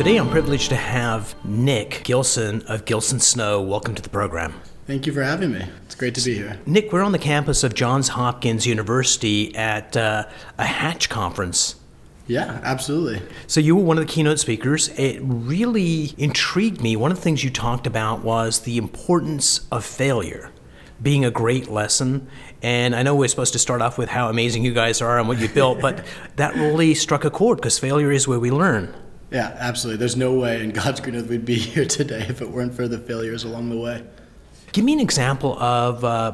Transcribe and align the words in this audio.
Today, 0.00 0.16
I'm 0.16 0.30
privileged 0.30 0.70
to 0.70 0.76
have 0.76 1.34
Nick 1.44 2.00
Gilson 2.04 2.62
of 2.62 2.86
Gilson 2.86 3.20
Snow. 3.20 3.60
Welcome 3.60 3.94
to 3.96 4.00
the 4.00 4.08
program. 4.08 4.54
Thank 4.86 5.06
you 5.06 5.12
for 5.12 5.22
having 5.22 5.52
me. 5.52 5.66
It's 5.84 5.94
great 5.94 6.14
to 6.14 6.24
be 6.24 6.36
here. 6.36 6.58
Nick, 6.64 6.90
we're 6.90 7.02
on 7.02 7.12
the 7.12 7.18
campus 7.18 7.62
of 7.64 7.74
Johns 7.74 8.08
Hopkins 8.08 8.66
University 8.66 9.54
at 9.54 9.94
uh, 9.98 10.24
a 10.56 10.64
Hatch 10.64 11.10
conference. 11.10 11.74
Yeah, 12.26 12.62
absolutely. 12.62 13.20
So, 13.46 13.60
you 13.60 13.76
were 13.76 13.82
one 13.82 13.98
of 13.98 14.06
the 14.06 14.10
keynote 14.10 14.38
speakers. 14.38 14.88
It 14.96 15.20
really 15.20 16.14
intrigued 16.16 16.80
me. 16.80 16.96
One 16.96 17.10
of 17.10 17.18
the 17.18 17.22
things 17.22 17.44
you 17.44 17.50
talked 17.50 17.86
about 17.86 18.24
was 18.24 18.60
the 18.60 18.78
importance 18.78 19.68
of 19.70 19.84
failure 19.84 20.50
being 21.02 21.26
a 21.26 21.30
great 21.30 21.68
lesson. 21.68 22.26
And 22.62 22.96
I 22.96 23.02
know 23.02 23.14
we're 23.14 23.28
supposed 23.28 23.52
to 23.52 23.58
start 23.58 23.82
off 23.82 23.98
with 23.98 24.08
how 24.08 24.30
amazing 24.30 24.64
you 24.64 24.72
guys 24.72 25.02
are 25.02 25.18
and 25.18 25.28
what 25.28 25.40
you 25.40 25.48
built, 25.50 25.82
but 25.82 26.06
that 26.36 26.54
really 26.54 26.94
struck 26.94 27.26
a 27.26 27.30
chord 27.30 27.58
because 27.58 27.78
failure 27.78 28.10
is 28.10 28.26
where 28.26 28.40
we 28.40 28.50
learn. 28.50 28.94
Yeah, 29.30 29.56
absolutely. 29.58 29.98
There's 29.98 30.16
no 30.16 30.34
way 30.34 30.62
in 30.62 30.70
God's 30.70 31.00
green 31.00 31.16
earth 31.16 31.28
we'd 31.28 31.44
be 31.44 31.54
here 31.58 31.84
today 31.84 32.26
if 32.28 32.42
it 32.42 32.50
weren't 32.50 32.74
for 32.74 32.88
the 32.88 32.98
failures 32.98 33.44
along 33.44 33.70
the 33.70 33.78
way. 33.78 34.04
Give 34.72 34.84
me 34.84 34.92
an 34.92 35.00
example 35.00 35.58
of 35.58 36.04
uh, 36.04 36.32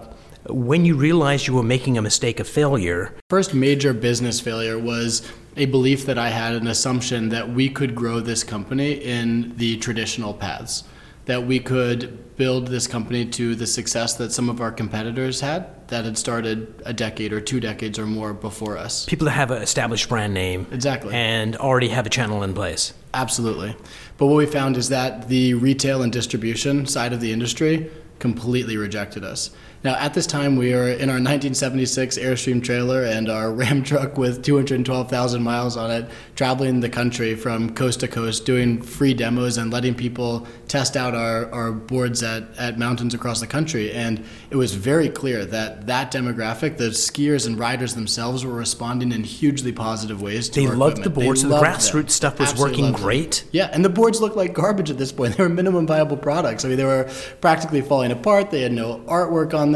when 0.49 0.85
you 0.85 0.97
realized 0.97 1.47
you 1.47 1.55
were 1.55 1.63
making 1.63 1.99
a 1.99 2.03
mistake 2.03 2.41
of 2.41 2.49
failure. 2.49 3.15
First 3.31 3.55
major 3.55 3.93
business 3.93 4.41
failure 4.41 4.79
was 4.79 5.31
a 5.57 5.67
belief 5.67 6.05
that 6.07 6.19
I 6.19 6.29
had 6.29 6.55
an 6.55 6.67
assumption 6.67 7.31
that 7.31 7.51
we 7.51 7.71
could 7.71 7.95
grow 7.95 8.21
this 8.21 8.45
company 8.45 8.93
in 8.93 9.57
the 9.57 9.79
traditional 9.79 10.35
paths, 10.35 10.85
that 11.25 11.47
we 11.47 11.61
could 11.61 12.37
build 12.37 12.69
this 12.69 12.87
company 12.87 13.25
to 13.25 13.55
the 13.55 13.67
success 13.67 14.15
that 14.15 14.33
some 14.33 14.51
of 14.51 14.61
our 14.61 14.71
competitors 14.71 15.41
had 15.41 15.76
that 15.89 16.05
had 16.05 16.19
started 16.19 16.83
a 16.84 16.92
decade 16.92 17.33
or 17.33 17.41
two 17.41 17.61
decades 17.61 17.98
or 17.98 18.06
more 18.06 18.33
before 18.33 18.77
us. 18.77 19.06
People 19.06 19.27
that 19.27 19.33
have 19.33 19.51
an 19.51 19.62
established 19.62 20.09
brand 20.09 20.34
name. 20.34 20.67
Exactly. 20.73 21.15
And 21.15 21.56
already 21.56 21.89
have 21.89 22.06
a 22.06 22.11
channel 22.11 22.43
in 22.43 22.55
place. 22.55 22.93
Absolutely. 23.15 23.77
But 24.19 24.27
what 24.27 24.37
we 24.37 24.47
found 24.47 24.77
is 24.77 24.89
that 24.89 25.28
the 25.28 25.55
retail 25.55 26.03
and 26.03 26.12
distribution 26.12 26.87
side 26.87 27.12
of 27.12 27.20
the 27.20 27.33
industry 27.33 27.91
completely 28.19 28.77
rejected 28.77 29.25
us. 29.25 29.51
Now, 29.85 29.95
at 29.97 30.15
this 30.15 30.27
time, 30.27 30.57
we 30.57 30.73
are 30.75 30.89
in 30.89 31.09
our 31.11 31.21
1976 31.21 32.19
Airstream 32.19 32.63
trailer 32.63 33.05
and 33.05 33.29
our 33.29 33.53
Ram 33.57 33.85
truck 33.85 34.19
with 34.19 34.43
212,000 34.43 35.43
miles 35.43 35.77
on 35.77 35.91
it, 35.91 36.07
traveling 36.35 36.81
the 36.81 36.89
country 36.89 37.37
from 37.37 37.73
coast 37.75 38.01
to 38.01 38.09
coast, 38.09 38.45
doing 38.47 38.83
free 38.83 39.15
demos 39.15 39.59
and 39.59 39.73
letting 39.73 39.95
people 39.95 40.47
test 40.67 40.97
out 40.97 41.15
our, 41.15 41.53
our 41.53 41.71
boards 41.73 42.23
at, 42.25 42.45
at 42.59 42.79
mountains 42.79 43.15
across 43.15 43.39
the 43.41 43.47
country. 43.47 43.93
And 43.93 44.25
it 44.51 44.57
was 44.57 44.75
very 44.75 45.09
clear 45.09 45.45
that 45.47 45.87
that 45.87 46.11
demographic, 46.11 46.79
the 46.79 46.89
skiers 46.89 47.47
and 47.47 47.57
riders 47.57 47.95
themselves, 47.95 48.45
were 48.45 48.55
responding 48.55 49.13
in 49.13 49.23
hugely 49.23 49.73
positive 49.73 50.21
ways 50.21 50.49
to 50.51 50.61
They 50.61 50.67
loved 50.67 50.99
equipment. 50.99 51.05
the 51.15 51.21
boards, 51.25 51.43
They 51.45 51.49
the 51.49 51.61
grassroots 51.61 52.11
stuff 52.11 52.41
was 52.41 52.51
Absolutely 52.51 52.73
working 52.73 52.85
loved 52.87 52.97
them. 52.99 53.05
great. 53.05 53.45
Yeah, 53.53 53.71
and 53.73 53.85
the 53.85 53.89
boards 53.91 54.21
looked 54.21 54.37
like 54.37 54.53
garbage 54.53 54.91
at 54.91 54.99
this 54.99 55.13
point. 55.13 55.27
They 55.37 55.43
were 55.43 55.49
minimum 55.51 55.87
viable 55.87 56.17
products. 56.17 56.65
I 56.65 56.69
mean, 56.69 56.79
they 56.79 56.84
were 56.84 57.11
practically 57.43 57.83
falling 57.83 58.11
apart. 58.11 58.50
They 58.50 58.62
had 58.62 58.73
no 58.73 59.00
artwork 59.06 59.53
on 59.53 59.73
them, 59.73 59.75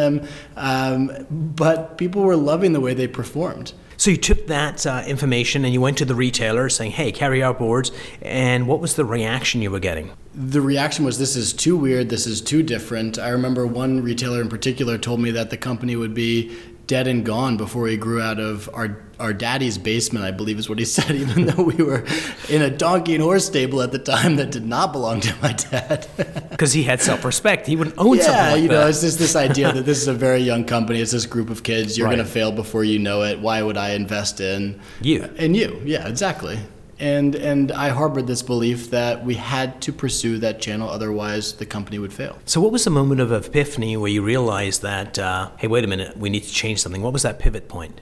um, 0.56 1.26
but 1.30 1.98
people 1.98 2.22
were 2.22 2.36
loving 2.36 2.72
the 2.72 2.80
way 2.80 2.94
they 2.94 3.08
performed. 3.08 3.72
So 4.00 4.10
you 4.10 4.16
took 4.16 4.46
that 4.46 4.86
uh, 4.86 5.02
information 5.06 5.62
and 5.62 5.74
you 5.74 5.80
went 5.82 5.98
to 5.98 6.06
the 6.06 6.14
retailer 6.14 6.70
saying, 6.70 6.92
hey, 6.92 7.12
carry 7.12 7.42
our 7.42 7.52
boards. 7.52 7.92
And 8.22 8.66
what 8.66 8.80
was 8.80 8.94
the 8.94 9.04
reaction 9.04 9.60
you 9.60 9.70
were 9.70 9.78
getting? 9.78 10.12
The 10.32 10.62
reaction 10.62 11.04
was, 11.04 11.18
"This 11.18 11.34
is 11.34 11.52
too 11.52 11.76
weird. 11.76 12.08
This 12.08 12.24
is 12.24 12.40
too 12.40 12.62
different." 12.62 13.18
I 13.18 13.30
remember 13.30 13.66
one 13.66 14.00
retailer 14.00 14.40
in 14.40 14.48
particular 14.48 14.96
told 14.96 15.20
me 15.20 15.32
that 15.32 15.50
the 15.50 15.56
company 15.56 15.96
would 15.96 16.14
be 16.14 16.56
dead 16.90 17.06
and 17.06 17.24
gone 17.24 17.56
before 17.56 17.86
he 17.86 17.96
grew 17.96 18.20
out 18.20 18.40
of 18.40 18.68
our 18.74 19.00
our 19.20 19.32
daddy's 19.32 19.78
basement. 19.78 20.24
I 20.24 20.32
believe 20.32 20.58
is 20.58 20.68
what 20.68 20.80
he 20.80 20.84
said, 20.96 21.12
even 21.12 21.46
though 21.46 21.62
we 21.62 21.76
were 21.76 22.04
in 22.48 22.62
a 22.62 22.70
donkey 22.70 23.14
and 23.14 23.22
horse 23.22 23.46
stable 23.46 23.80
at 23.80 23.92
the 23.92 23.98
time 24.00 24.34
that 24.36 24.50
did 24.50 24.66
not 24.66 24.90
belong 24.92 25.20
to 25.20 25.34
my 25.40 25.52
dad. 25.52 26.08
Because 26.50 26.72
he 26.74 26.82
had 26.82 27.00
self 27.00 27.24
respect. 27.24 27.66
He 27.68 27.76
wouldn't 27.76 27.96
own 27.96 28.18
something 28.18 28.34
yeah, 28.34 28.52
like 28.52 28.62
you 28.62 28.68
know, 28.68 28.80
that. 28.80 28.90
it's 28.90 29.00
just 29.02 29.18
this 29.18 29.34
idea 29.36 29.72
that 29.72 29.86
this 29.86 30.02
is 30.02 30.08
a 30.08 30.12
very 30.12 30.40
young 30.40 30.64
company. 30.64 31.00
It's 31.00 31.12
this 31.12 31.24
group 31.26 31.48
of 31.48 31.62
kids. 31.62 31.96
You're 31.96 32.06
Right. 32.08 32.16
going 32.16 32.26
to 32.26 32.30
fail 32.30 32.50
before 32.52 32.84
you 32.84 32.98
know 32.98 33.22
it. 33.22 33.40
Why 33.40 33.62
would 33.62 33.78
I 33.78 33.90
invest 33.90 34.40
in 34.40 34.78
You. 35.00 35.30
In 35.36 35.54
you, 35.54 35.80
yeah, 35.86 36.06
exactly. 36.08 36.58
And 37.00 37.34
and 37.34 37.72
I 37.72 37.88
harbored 37.88 38.26
this 38.26 38.42
belief 38.42 38.90
that 38.90 39.24
we 39.24 39.34
had 39.34 39.80
to 39.82 39.92
pursue 39.92 40.38
that 40.38 40.60
channel, 40.60 40.88
otherwise 40.88 41.54
the 41.54 41.66
company 41.66 41.98
would 41.98 42.12
fail. 42.12 42.38
So, 42.44 42.60
what 42.60 42.72
was 42.72 42.84
the 42.84 42.90
moment 42.90 43.20
of 43.20 43.32
epiphany 43.32 43.96
where 43.96 44.10
you 44.10 44.22
realized 44.22 44.82
that, 44.82 45.18
uh, 45.18 45.50
hey, 45.56 45.66
wait 45.66 45.82
a 45.82 45.86
minute, 45.86 46.16
we 46.16 46.28
need 46.28 46.44
to 46.44 46.52
change 46.52 46.80
something? 46.82 47.00
What 47.00 47.12
was 47.12 47.22
that 47.22 47.38
pivot 47.38 47.68
point? 47.68 48.00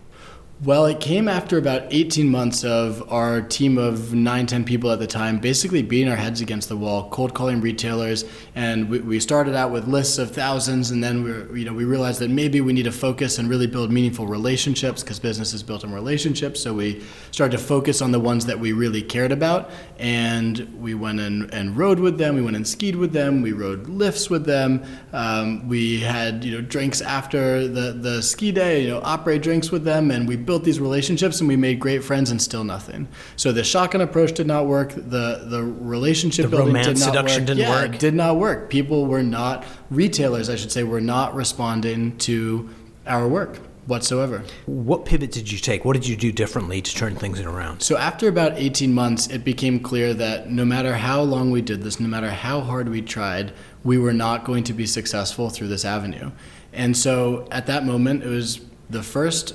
Well, 0.64 0.86
it 0.86 0.98
came 0.98 1.28
after 1.28 1.56
about 1.56 1.84
18 1.92 2.28
months 2.28 2.64
of 2.64 3.12
our 3.12 3.42
team 3.42 3.78
of 3.78 4.12
nine, 4.12 4.44
10 4.44 4.64
people 4.64 4.90
at 4.90 4.98
the 4.98 5.06
time 5.06 5.38
basically 5.38 5.82
beating 5.82 6.08
our 6.08 6.16
heads 6.16 6.40
against 6.40 6.68
the 6.68 6.76
wall, 6.76 7.08
cold 7.10 7.32
calling 7.32 7.60
retailers. 7.60 8.24
And 8.56 8.90
we, 8.90 8.98
we 8.98 9.20
started 9.20 9.54
out 9.54 9.70
with 9.70 9.86
lists 9.86 10.18
of 10.18 10.32
thousands, 10.32 10.90
and 10.90 11.02
then 11.02 11.22
we, 11.22 11.60
you 11.60 11.64
know, 11.64 11.72
we 11.72 11.84
realized 11.84 12.18
that 12.22 12.30
maybe 12.30 12.60
we 12.60 12.72
need 12.72 12.86
to 12.86 12.90
focus 12.90 13.38
and 13.38 13.48
really 13.48 13.68
build 13.68 13.92
meaningful 13.92 14.26
relationships 14.26 15.00
because 15.00 15.20
business 15.20 15.52
is 15.52 15.62
built 15.62 15.84
on 15.84 15.94
relationships. 15.94 16.60
So 16.60 16.74
we 16.74 17.04
started 17.30 17.56
to 17.56 17.62
focus 17.62 18.02
on 18.02 18.10
the 18.10 18.18
ones 18.18 18.44
that 18.46 18.58
we 18.58 18.72
really 18.72 19.00
cared 19.00 19.30
about. 19.30 19.70
And 20.00 20.76
we 20.80 20.92
went 20.94 21.20
and, 21.20 21.54
and 21.54 21.76
rode 21.76 22.00
with 22.00 22.18
them, 22.18 22.34
we 22.34 22.42
went 22.42 22.56
and 22.56 22.66
skied 22.66 22.96
with 22.96 23.12
them, 23.12 23.42
we 23.42 23.52
rode 23.52 23.88
lifts 23.88 24.28
with 24.28 24.44
them. 24.44 24.82
Um, 25.12 25.68
we 25.68 26.00
had 26.00 26.44
you 26.44 26.50
know 26.50 26.62
drinks 26.62 27.00
after 27.00 27.68
the, 27.68 27.92
the 27.92 28.20
ski 28.24 28.50
day, 28.50 28.82
you 28.82 28.88
know, 28.88 29.00
opera 29.04 29.38
drinks 29.38 29.70
with 29.70 29.84
them, 29.84 30.10
and 30.10 30.26
we 30.26 30.47
built 30.48 30.64
these 30.64 30.80
relationships 30.80 31.40
and 31.40 31.46
we 31.46 31.56
made 31.56 31.78
great 31.78 32.02
friends 32.02 32.30
and 32.30 32.40
still 32.40 32.64
nothing. 32.64 33.06
So 33.36 33.52
the 33.52 33.62
shotgun 33.62 34.00
approach 34.00 34.32
did 34.32 34.46
not 34.46 34.66
work. 34.66 34.94
The 34.94 35.44
the 35.44 35.62
relationship 35.62 36.46
The 36.46 36.56
building 36.56 36.68
romance 36.68 36.86
did 36.86 36.98
not 36.98 37.04
seduction 37.04 37.42
work. 37.42 37.46
didn't 37.46 37.60
yeah, 37.60 37.82
work. 37.82 37.94
It 37.94 38.00
did 38.00 38.14
not 38.14 38.36
work. 38.36 38.70
People 38.70 39.04
were 39.06 39.22
not 39.22 39.64
retailers, 39.90 40.48
I 40.48 40.56
should 40.56 40.72
say, 40.72 40.84
were 40.84 41.02
not 41.02 41.34
responding 41.34 42.16
to 42.28 42.70
our 43.06 43.28
work 43.28 43.58
whatsoever. 43.84 44.42
What 44.64 45.04
pivot 45.04 45.32
did 45.32 45.52
you 45.52 45.58
take? 45.58 45.84
What 45.84 45.92
did 45.92 46.06
you 46.06 46.16
do 46.16 46.32
differently 46.32 46.80
to 46.80 46.94
turn 46.94 47.14
things 47.14 47.40
around? 47.40 47.82
So 47.82 47.98
after 47.98 48.26
about 48.26 48.52
18 48.56 48.92
months, 48.92 49.26
it 49.26 49.44
became 49.44 49.80
clear 49.80 50.14
that 50.14 50.50
no 50.50 50.64
matter 50.64 50.94
how 50.94 51.20
long 51.20 51.50
we 51.50 51.60
did 51.60 51.82
this, 51.82 52.00
no 52.00 52.08
matter 52.08 52.30
how 52.30 52.60
hard 52.62 52.88
we 52.88 53.02
tried, 53.02 53.52
we 53.84 53.98
were 53.98 54.14
not 54.14 54.44
going 54.44 54.64
to 54.64 54.72
be 54.72 54.86
successful 54.86 55.50
through 55.50 55.68
this 55.68 55.84
avenue. 55.84 56.30
And 56.72 56.96
so 56.96 57.46
at 57.50 57.66
that 57.66 57.84
moment, 57.84 58.24
it 58.24 58.28
was 58.28 58.60
the 58.90 59.02
first 59.02 59.54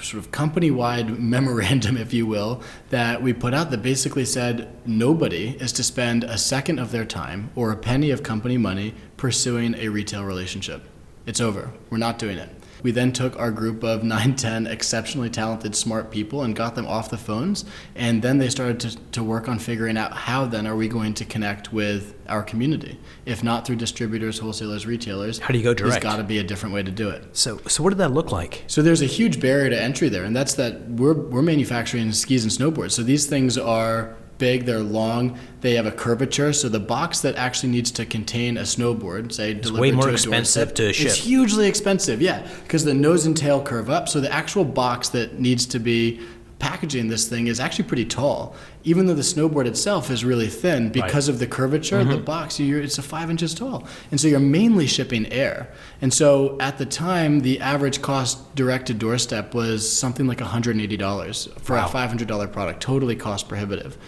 sort 0.00 0.24
of 0.24 0.30
company-wide 0.30 1.18
memorandum, 1.18 1.96
if 1.96 2.12
you 2.12 2.26
will, 2.26 2.62
that 2.90 3.22
we 3.22 3.32
put 3.32 3.54
out 3.54 3.70
that 3.70 3.82
basically 3.82 4.24
said 4.24 4.68
nobody 4.86 5.56
is 5.60 5.72
to 5.72 5.82
spend 5.82 6.24
a 6.24 6.38
second 6.38 6.78
of 6.78 6.92
their 6.92 7.04
time 7.04 7.50
or 7.54 7.72
a 7.72 7.76
penny 7.76 8.10
of 8.10 8.22
company 8.22 8.56
money 8.56 8.94
pursuing 9.16 9.74
a 9.74 9.88
retail 9.88 10.24
relationship. 10.24 10.82
It's 11.26 11.40
over. 11.40 11.72
We're 11.90 11.98
not 11.98 12.18
doing 12.18 12.38
it. 12.38 12.48
We 12.82 12.90
then 12.90 13.12
took 13.12 13.38
our 13.38 13.50
group 13.50 13.82
of 13.82 14.02
9, 14.12 14.36
10 14.36 14.66
exceptionally 14.66 15.30
talented, 15.30 15.74
smart 15.74 16.10
people 16.10 16.42
and 16.42 16.54
got 16.54 16.74
them 16.74 16.86
off 16.86 17.10
the 17.10 17.18
phones. 17.18 17.64
And 17.94 18.22
then 18.22 18.38
they 18.38 18.48
started 18.48 18.80
to, 18.80 18.96
to 19.12 19.22
work 19.22 19.48
on 19.48 19.58
figuring 19.58 19.96
out 19.96 20.12
how 20.12 20.46
then 20.46 20.66
are 20.66 20.76
we 20.76 20.88
going 20.88 21.14
to 21.14 21.24
connect 21.24 21.72
with 21.72 22.14
our 22.28 22.42
community. 22.42 22.98
If 23.26 23.42
not 23.42 23.66
through 23.66 23.76
distributors, 23.76 24.38
wholesalers, 24.38 24.86
retailers, 24.86 25.38
How 25.38 25.48
do 25.52 25.58
you 25.58 25.64
go 25.64 25.74
direct? 25.74 26.02
There's 26.02 26.02
got 26.02 26.16
to 26.16 26.24
be 26.24 26.38
a 26.38 26.44
different 26.44 26.74
way 26.74 26.82
to 26.82 26.90
do 26.90 27.08
it. 27.08 27.36
So, 27.36 27.58
so 27.66 27.82
what 27.82 27.90
did 27.90 27.98
that 27.98 28.12
look 28.12 28.30
like? 28.32 28.64
So 28.66 28.82
there's 28.82 29.02
a 29.02 29.06
huge 29.06 29.40
barrier 29.40 29.70
to 29.70 29.80
entry 29.80 30.08
there, 30.08 30.24
and 30.24 30.34
that's 30.34 30.54
that 30.54 30.88
we're, 30.88 31.14
we're 31.14 31.42
manufacturing 31.42 32.12
skis 32.12 32.44
and 32.44 32.52
snowboards. 32.52 32.92
So 32.92 33.02
these 33.02 33.26
things 33.26 33.58
are 33.58 34.16
big, 34.42 34.66
they're 34.66 34.80
long, 34.80 35.38
they 35.60 35.76
have 35.76 35.86
a 35.86 35.92
curvature. 35.92 36.52
So 36.52 36.68
the 36.68 36.80
box 36.80 37.20
that 37.20 37.36
actually 37.36 37.68
needs 37.68 37.92
to 37.92 38.04
contain 38.04 38.56
a 38.56 38.62
snowboard, 38.62 39.32
say 39.32 39.54
delivered 39.54 39.80
way 39.80 39.92
more 39.92 40.06
to 40.06 40.10
a 40.10 40.12
expensive 40.14 40.74
doorstep, 40.74 40.74
to 40.74 40.92
ship. 40.92 41.06
It's 41.06 41.16
hugely 41.16 41.68
expensive, 41.68 42.20
yeah, 42.20 42.44
because 42.64 42.84
the 42.84 42.92
nose 42.92 43.24
and 43.24 43.36
tail 43.36 43.62
curve 43.62 43.88
up. 43.88 44.08
So 44.08 44.20
the 44.20 44.32
actual 44.32 44.64
box 44.64 45.10
that 45.10 45.38
needs 45.38 45.64
to 45.66 45.78
be 45.78 46.20
packaging 46.62 47.08
this 47.08 47.28
thing 47.28 47.48
is 47.48 47.58
actually 47.58 47.84
pretty 47.84 48.04
tall. 48.04 48.54
Even 48.84 49.06
though 49.06 49.14
the 49.14 49.22
snowboard 49.22 49.66
itself 49.66 50.10
is 50.10 50.24
really 50.24 50.46
thin, 50.46 50.90
because 50.90 51.28
of 51.28 51.40
the 51.40 51.46
curvature, 51.46 52.02
the 52.04 52.14
mm-hmm. 52.14 52.24
box 52.24 52.58
you're, 52.58 52.80
it's 52.80 52.98
a 52.98 53.02
five 53.02 53.30
inches 53.30 53.52
tall, 53.52 53.86
and 54.10 54.20
so 54.20 54.28
you're 54.28 54.40
mainly 54.40 54.86
shipping 54.86 55.30
air. 55.32 55.72
And 56.00 56.14
so 56.14 56.56
at 56.60 56.78
the 56.78 56.86
time, 56.86 57.40
the 57.40 57.60
average 57.60 58.00
cost 58.00 58.54
direct 58.54 58.86
to 58.86 58.94
doorstep 58.94 59.54
was 59.54 59.80
something 59.90 60.26
like 60.26 60.38
$180 60.38 61.60
for 61.60 61.76
Wow. 61.76 61.86
a 61.86 61.88
$500 61.88 62.52
product, 62.52 62.80
totally 62.80 63.16
cost 63.16 63.48
prohibitive. 63.48 63.98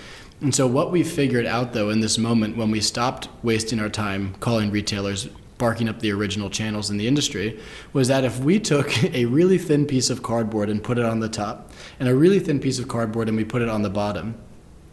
And 0.40 0.54
so, 0.54 0.66
what 0.66 0.90
we 0.90 1.02
figured 1.02 1.46
out 1.46 1.72
though 1.72 1.90
in 1.90 2.00
this 2.00 2.18
moment 2.18 2.56
when 2.56 2.70
we 2.70 2.80
stopped 2.80 3.28
wasting 3.42 3.80
our 3.80 3.88
time 3.88 4.34
calling 4.40 4.70
retailers 4.70 5.28
barking 5.58 5.88
up 5.88 6.00
the 6.00 6.12
original 6.12 6.50
channels 6.50 6.90
in 6.90 6.96
the 6.96 7.06
industry 7.06 7.60
was 7.92 8.08
that 8.08 8.24
if 8.24 8.40
we 8.40 8.58
took 8.58 9.02
a 9.14 9.24
really 9.26 9.58
thin 9.58 9.86
piece 9.86 10.10
of 10.10 10.22
cardboard 10.22 10.68
and 10.68 10.82
put 10.82 10.98
it 10.98 11.04
on 11.04 11.20
the 11.20 11.28
top, 11.28 11.72
and 12.00 12.08
a 12.08 12.14
really 12.14 12.40
thin 12.40 12.60
piece 12.60 12.78
of 12.78 12.88
cardboard 12.88 13.28
and 13.28 13.36
we 13.36 13.44
put 13.44 13.62
it 13.62 13.68
on 13.68 13.82
the 13.82 13.90
bottom, 13.90 14.34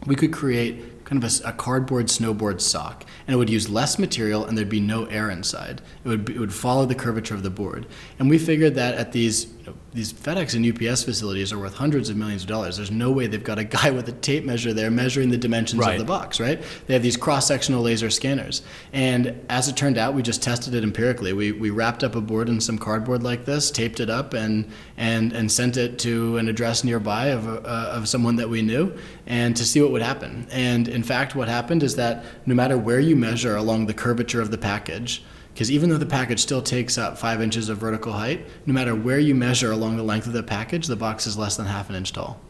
we 0.06 0.14
could 0.14 0.32
create 0.32 1.04
kind 1.04 1.22
of 1.22 1.44
a, 1.44 1.48
a, 1.48 1.52
cardboard 1.52 2.06
snowboard 2.06 2.60
sock, 2.60 3.04
and 3.26 3.34
it 3.34 3.36
would 3.36 3.50
use 3.50 3.68
less 3.68 3.98
material, 3.98 4.44
and 4.44 4.56
there'd 4.56 4.68
be 4.68 4.80
no 4.80 5.04
air 5.06 5.30
inside. 5.30 5.82
It 6.04 6.08
would 6.08 6.24
be, 6.24 6.34
it 6.34 6.38
would 6.38 6.54
follow 6.54 6.86
the 6.86 6.94
curvature 6.94 7.34
of 7.34 7.42
the 7.42 7.50
board, 7.50 7.86
and 8.18 8.30
we 8.30 8.38
figured 8.38 8.74
that 8.76 8.94
at 8.94 9.12
these 9.12 9.52
you 9.62 9.70
know, 9.70 9.78
these 9.92 10.12
FedEx 10.12 10.56
and 10.56 10.66
UPS 10.66 11.04
facilities 11.04 11.52
are 11.52 11.58
worth 11.58 11.74
hundreds 11.74 12.08
of 12.08 12.16
millions 12.16 12.42
of 12.42 12.48
dollars. 12.48 12.78
There's 12.78 12.90
no 12.90 13.12
way 13.12 13.28
they've 13.28 13.42
got 13.42 13.60
a 13.60 13.64
guy 13.64 13.90
with 13.96 14.08
a 14.08 14.12
tape 14.12 14.44
measure 14.44 14.72
there 14.72 14.90
measuring 14.90 15.30
the 15.30 15.36
dimensions 15.36 15.80
right. 15.80 15.92
of 15.92 15.98
the 15.98 16.04
box, 16.04 16.40
right? 16.40 16.60
They 16.86 16.94
have 16.94 17.02
these 17.02 17.16
cross-sectional 17.16 17.80
laser 17.80 18.10
scanners, 18.10 18.62
and 18.92 19.40
as 19.48 19.68
it 19.68 19.76
turned 19.76 19.98
out, 19.98 20.14
we 20.14 20.22
just 20.22 20.42
tested 20.42 20.74
it 20.74 20.82
empirically. 20.82 21.32
We 21.32 21.52
we 21.52 21.70
wrapped 21.70 22.02
up 22.02 22.16
a 22.16 22.20
board 22.20 22.48
in 22.48 22.60
some 22.60 22.76
cardboard 22.76 23.22
like 23.22 23.44
this, 23.44 23.70
taped 23.70 24.00
it 24.00 24.10
up, 24.10 24.34
and 24.34 24.68
and 24.96 25.32
and 25.32 25.50
sent 25.50 25.76
it 25.76 25.98
to 26.00 26.38
an 26.38 26.48
address 26.48 26.82
nearby 26.82 27.26
of 27.26 27.46
uh, 27.46 27.90
of 27.92 28.08
someone 28.08 28.36
that 28.36 28.48
we 28.48 28.62
knew, 28.62 28.96
and 29.26 29.56
to 29.56 29.64
see 29.64 29.80
what 29.80 29.92
would 29.92 30.02
happen. 30.02 30.48
And 30.50 30.88
in 30.88 31.04
fact, 31.04 31.36
what 31.36 31.46
happened 31.46 31.84
is 31.84 31.94
that 31.96 32.24
no 32.46 32.54
matter 32.54 32.76
where 32.76 33.00
you 33.00 33.14
measure 33.14 33.54
along 33.54 33.86
the 33.86 33.94
curvature 33.94 34.40
of 34.40 34.50
the 34.50 34.58
package, 34.58 35.22
because 35.52 35.70
even 35.70 35.90
though 35.90 35.98
the 35.98 36.06
package 36.06 36.40
still 36.40 36.62
takes 36.62 36.96
up 36.96 37.18
five 37.18 37.42
inches 37.42 37.68
of 37.68 37.78
vertical 37.78 38.12
height, 38.12 38.46
no 38.66 38.72
matter 38.72 38.94
where 38.94 39.18
you 39.18 39.34
measure 39.34 39.70
along 39.70 39.96
the 39.96 40.02
length 40.02 40.26
of 40.26 40.32
the 40.32 40.42
package, 40.42 40.86
the 40.86 40.96
box 40.96 41.26
is 41.26 41.36
less 41.36 41.56
than 41.56 41.66
half 41.66 41.90
an 41.90 41.96
inch 41.96 42.12
tall. 42.12 42.40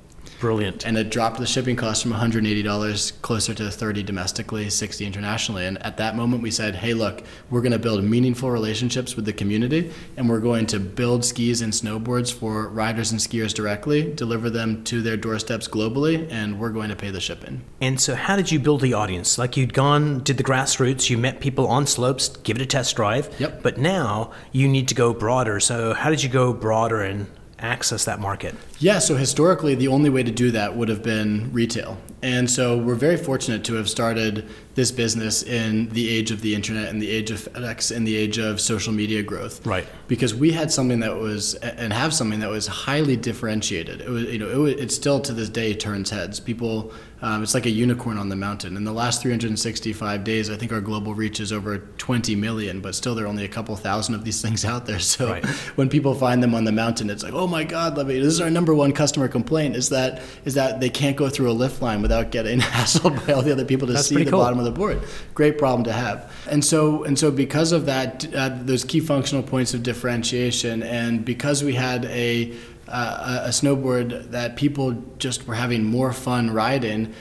Brilliant. 0.42 0.84
And 0.84 0.98
it 0.98 1.08
dropped 1.08 1.38
the 1.38 1.46
shipping 1.46 1.76
cost 1.76 2.02
from 2.02 2.12
$180 2.12 3.22
closer 3.22 3.54
to 3.54 3.70
30 3.70 4.02
domestically, 4.02 4.68
60 4.70 5.06
internationally. 5.06 5.66
And 5.66 5.80
at 5.84 5.98
that 5.98 6.16
moment, 6.16 6.42
we 6.42 6.50
said, 6.50 6.74
hey, 6.74 6.94
look, 6.94 7.22
we're 7.48 7.60
going 7.60 7.70
to 7.70 7.78
build 7.78 8.02
meaningful 8.02 8.50
relationships 8.50 9.14
with 9.14 9.24
the 9.24 9.32
community, 9.32 9.92
and 10.16 10.28
we're 10.28 10.40
going 10.40 10.66
to 10.66 10.80
build 10.80 11.24
skis 11.24 11.62
and 11.62 11.72
snowboards 11.72 12.34
for 12.34 12.66
riders 12.66 13.12
and 13.12 13.20
skiers 13.20 13.54
directly, 13.54 14.12
deliver 14.14 14.50
them 14.50 14.82
to 14.82 15.00
their 15.00 15.16
doorsteps 15.16 15.68
globally, 15.68 16.28
and 16.32 16.58
we're 16.58 16.70
going 16.70 16.88
to 16.88 16.96
pay 16.96 17.10
the 17.10 17.20
shipping. 17.20 17.62
And 17.80 18.00
so, 18.00 18.16
how 18.16 18.34
did 18.34 18.50
you 18.50 18.58
build 18.58 18.80
the 18.80 18.94
audience? 18.94 19.38
Like 19.38 19.56
you'd 19.56 19.72
gone, 19.72 20.24
did 20.24 20.38
the 20.38 20.44
grassroots, 20.44 21.08
you 21.08 21.18
met 21.18 21.38
people 21.38 21.68
on 21.68 21.86
slopes, 21.86 22.26
give 22.28 22.56
it 22.56 22.62
a 22.62 22.66
test 22.66 22.96
drive. 22.96 23.32
Yep. 23.38 23.62
But 23.62 23.78
now 23.78 24.32
you 24.50 24.66
need 24.66 24.88
to 24.88 24.96
go 24.96 25.14
broader. 25.14 25.60
So, 25.60 25.94
how 25.94 26.10
did 26.10 26.24
you 26.24 26.28
go 26.28 26.52
broader 26.52 27.00
and 27.00 27.28
access 27.60 28.06
that 28.06 28.18
market? 28.18 28.56
Yeah, 28.82 28.98
so 28.98 29.14
historically, 29.14 29.76
the 29.76 29.86
only 29.86 30.10
way 30.10 30.24
to 30.24 30.32
do 30.32 30.50
that 30.50 30.76
would 30.76 30.88
have 30.88 31.04
been 31.04 31.52
retail. 31.52 31.98
And 32.20 32.50
so 32.50 32.76
we're 32.76 32.96
very 32.96 33.16
fortunate 33.16 33.64
to 33.64 33.74
have 33.74 33.88
started 33.88 34.48
this 34.74 34.92
business 34.92 35.42
in 35.42 35.88
the 35.90 36.08
age 36.08 36.30
of 36.30 36.40
the 36.40 36.54
internet 36.54 36.88
and 36.88 37.02
the 37.02 37.10
age 37.10 37.30
of 37.30 37.40
FedEx 37.40 37.94
and 37.94 38.06
the 38.06 38.16
age 38.16 38.38
of 38.38 38.60
social 38.60 38.92
media 38.92 39.22
growth. 39.22 39.66
Right. 39.66 39.86
Because 40.06 40.34
we 40.34 40.52
had 40.52 40.70
something 40.70 41.00
that 41.00 41.16
was, 41.16 41.54
and 41.56 41.92
have 41.92 42.14
something 42.14 42.40
that 42.40 42.48
was 42.48 42.68
highly 42.68 43.16
differentiated. 43.16 44.00
It 44.00 44.08
was, 44.08 44.24
you 44.24 44.38
know, 44.38 44.66
it, 44.66 44.78
it 44.78 44.92
still 44.92 45.20
to 45.20 45.32
this 45.32 45.48
day 45.48 45.74
turns 45.74 46.10
heads. 46.10 46.38
People, 46.38 46.92
um, 47.22 47.42
it's 47.42 47.54
like 47.54 47.66
a 47.66 47.70
unicorn 47.70 48.18
on 48.18 48.28
the 48.28 48.36
mountain. 48.36 48.76
In 48.76 48.84
the 48.84 48.92
last 48.92 49.20
365 49.20 50.24
days, 50.24 50.48
I 50.48 50.56
think 50.56 50.72
our 50.72 50.80
global 50.80 51.12
reach 51.12 51.40
is 51.40 51.52
over 51.52 51.78
20 51.78 52.36
million, 52.36 52.80
but 52.80 52.94
still 52.94 53.16
there 53.16 53.24
are 53.24 53.28
only 53.28 53.44
a 53.44 53.48
couple 53.48 53.74
thousand 53.74 54.14
of 54.14 54.24
these 54.24 54.40
things 54.40 54.64
out 54.64 54.86
there. 54.86 55.00
So 55.00 55.28
right. 55.28 55.44
when 55.76 55.88
people 55.88 56.14
find 56.14 56.42
them 56.42 56.54
on 56.54 56.64
the 56.64 56.72
mountain, 56.72 57.10
it's 57.10 57.24
like, 57.24 57.34
oh 57.34 57.48
my 57.48 57.64
God, 57.64 57.96
let 57.96 58.06
me, 58.06 58.18
this 58.20 58.32
is 58.32 58.40
our 58.40 58.50
number 58.50 58.71
number 58.72 58.80
one 58.80 58.92
customer 58.92 59.28
complaint 59.28 59.76
is 59.76 59.90
that 59.90 60.22
is 60.46 60.54
that 60.54 60.80
they 60.80 60.88
can't 60.88 61.16
go 61.16 61.28
through 61.28 61.50
a 61.50 61.52
lift 61.52 61.82
line 61.82 62.00
without 62.00 62.30
getting 62.30 62.58
hassled 62.76 63.26
by 63.26 63.34
all 63.34 63.42
the 63.42 63.52
other 63.52 63.66
people 63.66 63.86
to 63.86 63.92
That's 63.92 64.08
see 64.08 64.24
the 64.24 64.30
cool. 64.30 64.40
bottom 64.40 64.58
of 64.58 64.64
the 64.64 64.70
board. 64.70 65.02
Great 65.34 65.58
problem 65.58 65.84
to 65.84 65.92
have. 65.92 66.32
And 66.50 66.64
so 66.64 67.04
and 67.04 67.18
so 67.18 67.30
because 67.30 67.72
of 67.72 67.84
that, 67.86 68.34
uh, 68.34 68.50
those 68.62 68.84
key 68.84 69.00
functional 69.00 69.42
points 69.42 69.74
of 69.74 69.82
differentiation, 69.82 70.82
and 70.82 71.24
because 71.24 71.62
we 71.62 71.74
had 71.74 72.06
a 72.06 72.54
uh, 72.88 73.44
a 73.46 73.50
snowboard 73.50 74.30
that 74.30 74.56
people 74.56 74.92
just 75.18 75.46
were 75.46 75.54
having 75.54 75.84
more 75.84 76.12
fun 76.12 76.50
riding 76.50 77.12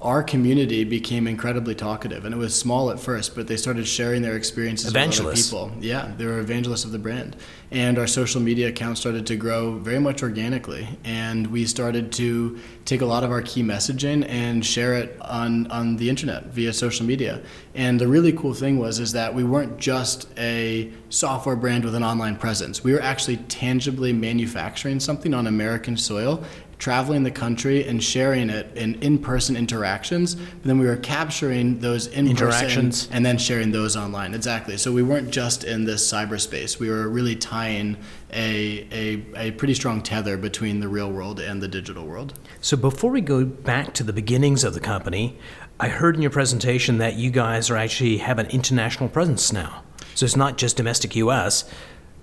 our 0.00 0.22
community 0.22 0.84
became 0.84 1.26
incredibly 1.26 1.74
talkative 1.74 2.24
and 2.24 2.32
it 2.32 2.38
was 2.38 2.54
small 2.54 2.90
at 2.90 3.00
first 3.00 3.34
but 3.34 3.48
they 3.48 3.56
started 3.56 3.86
sharing 3.86 4.22
their 4.22 4.36
experiences 4.36 4.90
evangelists. 4.90 5.52
with 5.52 5.60
other 5.60 5.70
people. 5.70 5.84
Yeah 5.84 6.12
they 6.16 6.24
were 6.24 6.38
evangelists 6.38 6.84
of 6.84 6.92
the 6.92 6.98
brand. 6.98 7.36
And 7.70 7.98
our 7.98 8.06
social 8.06 8.40
media 8.40 8.68
accounts 8.68 9.00
started 9.00 9.26
to 9.26 9.36
grow 9.36 9.72
very 9.78 9.98
much 9.98 10.22
organically 10.22 10.88
and 11.04 11.48
we 11.48 11.66
started 11.66 12.12
to 12.12 12.60
take 12.84 13.00
a 13.00 13.06
lot 13.06 13.24
of 13.24 13.32
our 13.32 13.42
key 13.42 13.62
messaging 13.62 14.24
and 14.28 14.64
share 14.64 14.94
it 14.94 15.20
on, 15.20 15.66
on 15.70 15.96
the 15.96 16.08
internet 16.08 16.46
via 16.46 16.72
social 16.72 17.04
media. 17.04 17.42
And 17.74 18.00
the 18.00 18.06
really 18.06 18.32
cool 18.32 18.54
thing 18.54 18.78
was 18.78 19.00
is 19.00 19.12
that 19.12 19.34
we 19.34 19.42
weren't 19.42 19.78
just 19.78 20.28
a 20.38 20.92
software 21.10 21.56
brand 21.56 21.84
with 21.84 21.96
an 21.96 22.04
online 22.04 22.36
presence. 22.36 22.84
We 22.84 22.92
were 22.92 23.02
actually 23.02 23.38
tangibly 23.48 24.12
manufacturing 24.12 25.00
something 25.00 25.34
on 25.34 25.46
american 25.46 25.96
soil 25.96 26.44
traveling 26.78 27.24
the 27.24 27.30
country 27.30 27.86
and 27.86 28.02
sharing 28.02 28.50
it 28.50 28.74
in 28.76 28.94
in-person 29.02 29.56
interactions. 29.56 30.34
But 30.34 30.62
then 30.62 30.78
we 30.78 30.86
were 30.86 30.96
capturing 30.96 31.80
those 31.80 32.06
in-person 32.06 32.30
interactions 32.30 33.08
and 33.10 33.26
then 33.26 33.36
sharing 33.38 33.72
those 33.72 33.96
online. 33.96 34.34
Exactly. 34.34 34.76
So 34.76 34.92
we 34.92 35.02
weren't 35.02 35.30
just 35.30 35.64
in 35.64 35.84
this 35.84 36.10
cyberspace. 36.10 36.78
We 36.78 36.88
were 36.88 37.08
really 37.08 37.34
tying 37.34 37.96
a, 38.32 38.86
a, 38.92 39.48
a 39.48 39.50
pretty 39.52 39.74
strong 39.74 40.02
tether 40.02 40.36
between 40.36 40.80
the 40.80 40.88
real 40.88 41.10
world 41.10 41.40
and 41.40 41.60
the 41.60 41.68
digital 41.68 42.04
world. 42.04 42.34
So 42.60 42.76
before 42.76 43.10
we 43.10 43.20
go 43.20 43.44
back 43.44 43.94
to 43.94 44.04
the 44.04 44.12
beginnings 44.12 44.62
of 44.64 44.74
the 44.74 44.80
company, 44.80 45.36
I 45.80 45.88
heard 45.88 46.16
in 46.16 46.22
your 46.22 46.30
presentation 46.30 46.98
that 46.98 47.14
you 47.14 47.30
guys 47.30 47.70
are 47.70 47.76
actually 47.76 48.18
have 48.18 48.38
an 48.38 48.46
international 48.46 49.08
presence 49.08 49.52
now. 49.52 49.82
So 50.14 50.24
it's 50.24 50.36
not 50.36 50.58
just 50.58 50.76
domestic 50.76 51.14
U.S. 51.16 51.70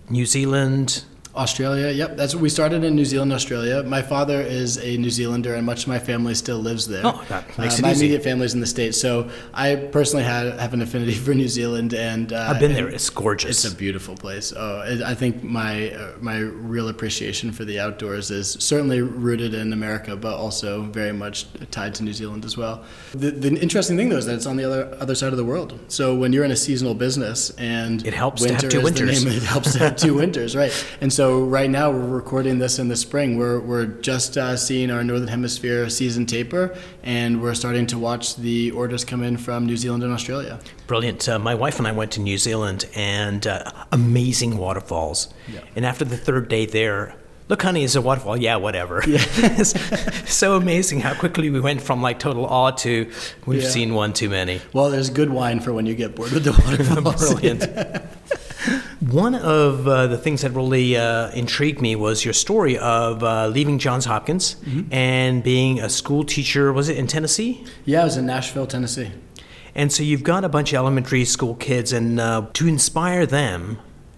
New 0.09 0.25
Zealand, 0.25 1.05
Australia, 1.35 1.91
yep. 1.91 2.15
That's 2.15 2.33
we 2.35 2.49
started 2.49 2.83
in 2.83 2.95
New 2.95 3.05
Zealand, 3.05 3.33
Australia. 3.33 3.83
My 3.83 4.01
father 4.01 4.41
is 4.41 4.77
a 4.77 4.97
New 4.97 5.09
Zealander, 5.09 5.55
and 5.55 5.65
much 5.65 5.83
of 5.83 5.89
my 5.89 5.99
family 5.99 6.33
still 6.33 6.59
lives 6.59 6.87
there. 6.87 7.01
Oh, 7.03 7.23
that 7.29 7.45
makes 7.57 7.75
uh, 7.75 7.77
it 7.77 7.81
my 7.81 7.91
easy. 7.91 8.05
immediate 8.05 8.23
family's 8.23 8.53
in 8.53 8.61
the 8.61 8.67
states, 8.67 8.99
so 8.99 9.29
I 9.53 9.75
personally 9.75 10.23
have, 10.23 10.57
have 10.59 10.73
an 10.73 10.81
affinity 10.81 11.13
for 11.25 11.33
New 11.33 11.47
Zealand, 11.47 11.93
and 11.93 12.31
uh, 12.31 12.47
I've 12.49 12.59
been 12.59 12.73
there. 12.73 12.87
It's 12.87 13.09
gorgeous. 13.09 13.65
It's 13.65 13.73
a 13.73 13.75
beautiful 13.75 14.15
place. 14.15 14.53
Oh, 14.55 15.01
I 15.05 15.13
think 15.13 15.43
my 15.43 15.91
uh, 15.91 16.13
my 16.19 16.37
real 16.37 16.87
appreciation 16.87 17.51
for 17.51 17.65
the 17.65 17.79
outdoors 17.79 18.31
is 18.31 18.51
certainly 18.59 19.01
rooted 19.01 19.53
in 19.53 19.73
America, 19.73 20.15
but 20.15 20.35
also 20.35 20.83
very 20.83 21.13
much 21.13 21.47
tied 21.71 21.95
to 21.95 22.03
New 22.03 22.13
Zealand 22.13 22.45
as 22.45 22.55
well. 22.55 22.83
The, 23.11 23.31
the 23.31 23.59
interesting 23.61 23.97
thing 23.97 24.09
though 24.09 24.17
is 24.17 24.25
that 24.25 24.35
it's 24.35 24.45
on 24.45 24.55
the 24.55 24.63
other 24.63 24.95
other 24.99 25.15
side 25.15 25.33
of 25.33 25.37
the 25.37 25.45
world. 25.45 25.79
So 25.89 26.15
when 26.15 26.31
you're 26.31 26.45
in 26.45 26.51
a 26.51 26.55
seasonal 26.55 26.93
business 26.93 27.49
and 27.57 28.05
it 28.05 28.13
helps 28.13 28.41
winter 28.41 28.57
to 28.57 28.65
have 28.65 28.71
two 28.71 28.83
winters. 28.83 29.25
Name, 29.25 29.33
it 29.33 29.43
helps 29.43 29.73
to 29.73 29.79
have 29.79 29.95
two 29.95 30.13
winters, 30.21 30.55
right? 30.55 30.71
And 31.01 31.11
so 31.11 31.24
right 31.31 31.69
now 31.69 31.91
we're 31.91 32.05
recording 32.07 32.59
this 32.59 32.77
in 32.79 32.87
the 32.87 32.95
spring. 32.95 33.37
We're, 33.37 33.59
we're 33.59 33.85
just 33.85 34.37
uh, 34.37 34.57
seeing 34.57 34.91
our 34.91 35.03
Northern 35.03 35.27
Hemisphere 35.27 35.89
season 35.89 36.25
taper, 36.25 36.75
and 37.03 37.41
we're 37.41 37.53
starting 37.55 37.85
to 37.87 37.97
watch 37.97 38.35
the 38.35 38.71
orders 38.71 39.05
come 39.05 39.23
in 39.23 39.37
from 39.37 39.65
New 39.65 39.77
Zealand 39.77 40.03
and 40.03 40.11
Australia. 40.11 40.59
Brilliant. 40.87 41.27
Uh, 41.29 41.39
my 41.39 41.55
wife 41.55 41.79
and 41.79 41.87
I 41.87 41.91
went 41.93 42.11
to 42.13 42.19
New 42.21 42.37
Zealand, 42.37 42.85
and 42.95 43.45
uh, 43.47 43.71
amazing 43.91 44.57
waterfalls. 44.57 45.33
Yeah. 45.47 45.61
And 45.75 45.85
after 45.85 46.03
the 46.05 46.17
third 46.17 46.47
day 46.49 46.65
there, 46.65 47.15
look, 47.49 47.61
honey, 47.61 47.83
it's 47.83 47.95
a 47.95 48.01
waterfall. 48.01 48.37
Yeah, 48.37 48.57
whatever. 48.57 49.01
Yeah. 49.07 49.17
so 49.63 50.55
amazing 50.57 50.99
how 51.01 51.13
quickly 51.13 51.49
we 51.49 51.59
went 51.59 51.81
from 51.81 52.01
like 52.01 52.19
total 52.19 52.45
awe 52.45 52.71
to 52.71 53.11
we've 53.45 53.63
Yeah. 53.63 53.69
seen 53.69 53.93
one 53.93 54.13
too 54.13 54.29
many. 54.29 54.61
Well, 54.73 54.89
there's 54.89 55.09
good 55.09 55.29
wine 55.29 55.59
for 55.59 55.71
when 55.73 55.85
you 55.85 55.95
get 55.95 56.15
bored 56.15 56.31
with 56.31 56.43
the 56.43 56.51
waterfalls. 56.51 57.33
Brilliant. 57.33 57.63
One 59.11 59.35
of 59.35 59.87
uh, 59.87 60.07
the 60.07 60.17
things 60.17 60.41
that 60.41 60.51
really 60.53 60.97
uh, 60.97 61.29
intrigued 61.31 61.79
me 61.79 61.95
was 61.95 62.25
your 62.25 62.33
story 62.33 62.75
of 62.79 63.23
uh, 63.23 63.47
leaving 63.47 63.77
Johns 63.77 64.05
Hopkins 64.05 64.55
and 64.89 65.43
being 65.43 65.79
a 65.79 65.89
school 65.89 66.23
teacher. 66.23 66.73
Was 66.73 66.89
it 66.89 66.97
in 66.97 67.05
Tennessee? 67.05 67.63
yeah, 67.85 68.01
I 68.01 68.03
was 68.05 68.17
in 68.17 68.25
Nashville, 68.25 68.65
Tennessee. 68.65 69.11
And 69.75 69.91
so 69.91 70.01
you've 70.01 70.23
got 70.23 70.43
a 70.43 70.49
bunch 70.49 70.73
of 70.73 70.77
elementary 70.77 71.23
school 71.25 71.53
kids, 71.53 71.93
and 71.93 72.19
uh, 72.19 72.47
to 72.53 72.67
inspire 72.67 73.27
them, 73.27 73.77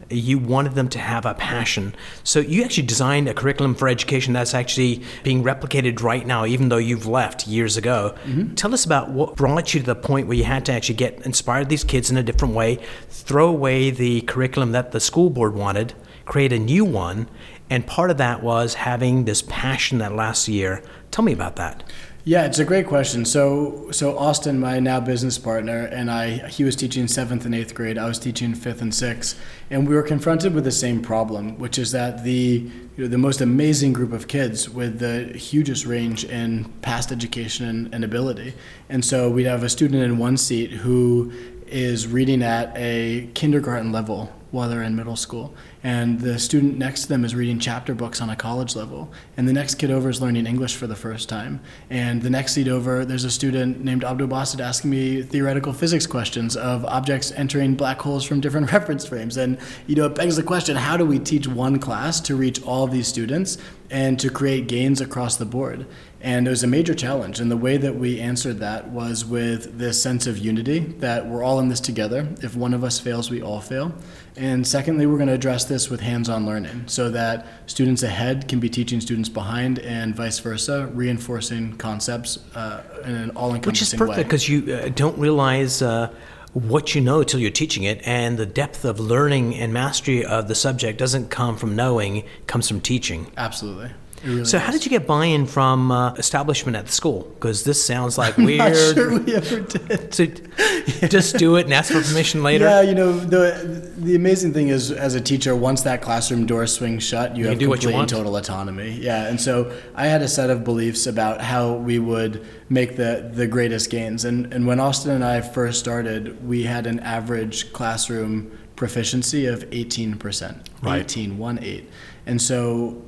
you 0.10 0.40
wanted 0.40 0.74
them 0.76 0.88
to 0.90 1.00
have 1.00 1.26
a 1.26 1.34
passion. 1.34 1.94
So 2.24 2.40
you 2.40 2.64
actually 2.64 2.88
designed 2.88 3.28
a 3.28 3.34
curriculum 3.34 3.76
for 3.76 3.88
education 3.88 4.34
that's 4.34 4.54
actually 4.54 5.04
being 5.24 5.44
replicated 5.44 6.02
right 6.02 6.26
now, 6.26 6.46
even 6.46 6.70
though 6.70 6.78
you've 6.78 7.06
left 7.06 7.48
years 7.48 7.78
ago. 7.78 8.16
Mm-hmm. 8.26 8.56
Tell 8.56 8.74
us 8.74 8.86
about 8.86 9.10
what 9.10 9.36
brought 9.36 9.74
you 9.74 9.80
to 9.82 9.86
the 9.86 9.96
point 9.96 10.28
where 10.28 10.38
you 10.38 10.44
had 10.44 10.66
to 10.66 10.72
actually 10.72 10.96
get 10.96 11.26
inspired 11.26 11.70
these 11.70 11.84
kids 11.84 12.10
in 12.10 12.18
a 12.18 12.24
different 12.24 12.54
way, 12.54 12.80
throw 13.10 13.48
away 13.48 13.90
the 13.90 14.22
curriculum 14.22 14.72
that 14.72 14.92
the 14.92 15.00
school 15.00 15.30
board 15.30 15.54
wanted, 15.54 15.94
create 16.26 16.54
a 16.54 16.60
new 16.60 16.86
one, 16.86 17.30
and 17.70 17.86
part 17.86 18.12
of 18.12 18.18
that 18.18 18.42
was 18.42 18.76
having 18.76 19.26
this 19.26 19.42
passion 19.42 19.98
that 19.98 20.16
lasts 20.16 20.48
a 20.48 20.52
year. 20.52 20.84
Tell 21.12 21.24
me 21.24 21.34
about 21.34 21.58
that. 21.58 21.84
Yeah, 22.28 22.46
it's 22.46 22.60
a 22.60 22.66
great 22.66 22.88
question. 22.88 23.24
So, 23.24 23.90
so 23.92 24.18
Austin, 24.18 24.60
my 24.60 24.82
now 24.82 25.00
business 25.00 25.38
partner, 25.38 25.86
and 25.86 26.12
I, 26.12 26.50
he 26.50 26.66
was 26.66 26.76
teaching 26.76 27.08
seventh 27.08 27.46
and 27.46 27.56
eighth 27.56 27.74
grade. 27.74 27.98
I 27.98 28.06
was 28.06 28.20
teaching 28.20 28.54
fifth 28.54 28.82
and 28.82 28.94
sixth, 28.94 29.40
and 29.70 29.88
we 29.88 29.96
were 29.96 30.04
confronted 30.04 30.54
with 30.54 30.66
the 30.66 30.72
same 30.74 31.02
problem, 31.02 31.58
which 31.58 31.80
is 31.80 31.94
that 31.94 32.26
the 32.26 32.70
you 32.98 33.04
know, 33.04 33.08
the 33.08 33.18
most 33.18 33.40
amazing 33.40 33.94
group 33.94 34.12
of 34.12 34.28
kids 34.28 34.70
with 34.70 35.00
the 35.00 35.38
hugest 35.38 35.86
range 35.86 36.26
in 36.26 36.66
past 36.82 37.14
education 37.14 37.66
and, 37.66 37.96
and 37.96 38.04
ability. 38.04 38.56
And 38.90 39.06
so 39.06 39.30
we'd 39.30 39.46
have 39.46 39.64
a 39.64 39.70
student 39.70 40.04
in 40.04 40.18
one 40.18 40.36
seat 40.36 40.72
who 40.72 41.32
is 41.66 42.08
reading 42.08 42.44
at 42.44 42.74
a 42.76 43.30
kindergarten 43.36 43.94
level 43.94 44.34
while 44.52 44.68
they're 44.68 44.84
in 44.84 44.98
middle 44.98 45.16
school. 45.16 45.56
And 45.88 46.20
the 46.20 46.38
student 46.38 46.78
next 46.78 47.04
to 47.04 47.08
them 47.08 47.24
is 47.24 47.34
reading 47.34 47.60
chapter 47.60 47.96
books 47.96 48.20
on 48.20 48.30
a 48.30 48.36
college 48.36 48.76
level. 48.76 49.10
And 49.38 49.48
the 49.48 49.54
next 49.54 49.76
kid 49.76 49.90
over 49.90 50.10
is 50.10 50.22
learning 50.22 50.46
English 50.46 50.76
for 50.76 50.86
the 50.86 50.98
first 50.98 51.30
time. 51.30 51.62
And 51.90 52.22
the 52.22 52.30
next 52.30 52.56
seat 52.56 52.68
over, 52.68 53.06
there's 53.06 53.24
a 53.24 53.32
student 53.32 53.86
named 53.86 54.04
Abdul 54.04 54.28
Basit 54.28 54.60
asking 54.60 54.92
me 54.92 55.22
theoretical 55.22 55.72
physics 55.72 56.06
questions 56.06 56.58
of 56.58 56.84
objects 56.84 57.32
entering 57.38 57.76
black 57.76 58.02
holes 58.02 58.26
from 58.26 58.42
different 58.42 58.70
reference 58.74 59.08
frames. 59.08 59.38
And, 59.38 59.58
you 59.86 59.96
know, 59.96 60.08
it 60.08 60.16
begs 60.16 60.36
the 60.36 60.44
question 60.44 60.76
how 60.76 60.98
do 60.98 61.06
we 61.06 61.20
teach 61.20 61.48
one 61.48 61.80
class 61.80 62.20
to 62.20 62.36
reach 62.36 62.62
all 62.64 62.84
of 62.84 62.92
these 62.92 63.08
students 63.08 63.58
and 63.90 64.20
to 64.20 64.30
create 64.30 64.68
gains 64.68 65.00
across 65.00 65.38
the 65.38 65.46
board? 65.46 65.86
And 66.20 66.48
it 66.48 66.50
was 66.50 66.64
a 66.64 66.68
major 66.68 66.96
challenge. 66.96 67.40
And 67.40 67.52
the 67.52 67.58
way 67.58 67.78
that 67.78 67.96
we 67.96 68.20
answered 68.20 68.60
that 68.60 68.90
was 68.90 69.24
with 69.24 69.78
this 69.78 70.02
sense 70.02 70.26
of 70.26 70.38
unity 70.38 70.80
that 70.80 71.28
we're 71.28 71.44
all 71.44 71.60
in 71.60 71.70
this 71.70 71.80
together. 71.80 72.28
If 72.42 72.56
one 72.56 72.74
of 72.74 72.84
us 72.84 73.00
fails, 73.00 73.30
we 73.30 73.42
all 73.42 73.62
fail. 73.62 73.94
And 74.36 74.66
secondly, 74.66 75.06
we're 75.06 75.18
going 75.18 75.28
to 75.28 75.34
address 75.34 75.66
this 75.66 75.77
with 75.90 76.02
hands 76.02 76.30
on 76.30 76.46
learning 76.46 76.84
so 76.88 77.10
that 77.10 77.46
students 77.68 78.04
ahead 78.04 78.48
can 78.48 78.60
be 78.60 78.70
teaching 78.70 79.00
students 79.00 79.30
behind 79.30 79.80
and 79.80 80.16
vice 80.16 80.40
versa, 80.40 80.90
reinforcing 80.94 81.78
concepts 81.78 82.40
uh, 82.56 82.84
in 83.06 83.16
an 83.16 83.30
all 83.32 83.54
encompassing 83.54 83.64
way. 83.64 83.70
Which 83.70 83.82
is 83.82 83.94
perfect 83.94 84.30
because 84.30 84.50
you 84.50 84.74
uh, 84.74 84.90
don't 84.90 85.18
realize. 85.18 85.82
Uh, 85.82 86.14
what 86.54 86.96
you 86.96 87.02
know 87.02 87.22
till 87.24 87.40
you're 87.40 87.52
teaching 87.52 87.84
it, 87.84 88.02
and 88.04 88.40
the 88.40 88.46
depth 88.46 88.84
of 88.84 89.00
learning 89.00 89.54
and 89.54 89.72
mastery 89.72 90.26
of 90.26 90.48
the 90.48 90.56
subject 90.56 90.98
doesn't 90.98 91.30
come 91.30 91.56
from 91.56 91.76
knowing; 91.76 92.24
comes 92.48 92.68
from 92.68 92.82
teaching. 92.82 93.32
Absolutely. 93.38 93.92
Really 94.24 94.46
so, 94.46 94.58
is. 94.58 94.64
how 94.64 94.72
did 94.72 94.84
you 94.84 94.90
get 94.90 95.06
buy-in 95.06 95.46
from 95.46 95.92
uh, 95.92 96.14
establishment 96.14 96.76
at 96.76 96.86
the 96.88 96.92
school? 96.92 97.24
Because 97.36 97.64
this 97.64 97.84
sounds 97.84 98.18
like 98.18 98.38
weird. 98.38 98.60
Not 98.60 98.76
sure 98.76 99.20
we 99.20 99.36
ever 99.36 99.60
did. 99.60 100.14
So, 100.14 100.26
just 101.08 101.38
do 101.38 101.56
it 101.56 101.66
and 101.66 101.74
ask 101.74 101.94
for 101.94 102.02
permission 102.02 102.44
later. 102.44 102.66
Yeah, 102.66 102.82
you 102.82 102.96
know 102.96 103.18
the 103.18 103.92
the 103.98 104.16
amazing 104.16 104.54
thing 104.54 104.70
is, 104.70 104.92
as 104.92 105.16
a 105.16 105.22
teacher, 105.22 105.56
once 105.56 105.82
that 105.84 106.02
classroom 106.02 106.46
door 106.46 106.66
swings 106.68 107.04
shut, 107.04 107.36
you, 107.36 107.44
you 107.44 107.50
have 107.50 107.60
complete 107.60 107.94
and 107.94 108.10
total 108.10 108.36
autonomy. 108.38 108.92
Yeah, 108.92 109.28
and 109.28 109.40
so 109.40 109.72
I 109.96 110.08
had 110.08 110.22
a 110.22 110.28
set 110.28 110.50
of 110.50 110.64
beliefs 110.64 111.06
about 111.08 111.42
how 111.42 111.74
we 111.74 112.00
would 112.00 112.46
make 112.70 112.96
the 112.96 113.30
the 113.34 113.48
greatest 113.48 113.90
gains. 113.90 114.26
And 114.26 114.54
and 114.54 114.66
when 114.66 114.80
Austin 114.80 115.12
and 115.12 115.24
I 115.24 115.42
first 115.42 115.80
started, 115.80 116.46
we 116.48 116.64
had 116.64 116.88
an 116.88 117.00
average 117.02 117.72
classroom 117.74 118.58
proficiency 118.78 119.48
of 119.48 119.70
18%. 119.72 120.62
Right. 120.82 121.00
18, 121.02 121.38
1 121.38 121.60
8. 121.62 121.90
And 122.28 122.42
so 122.42 123.04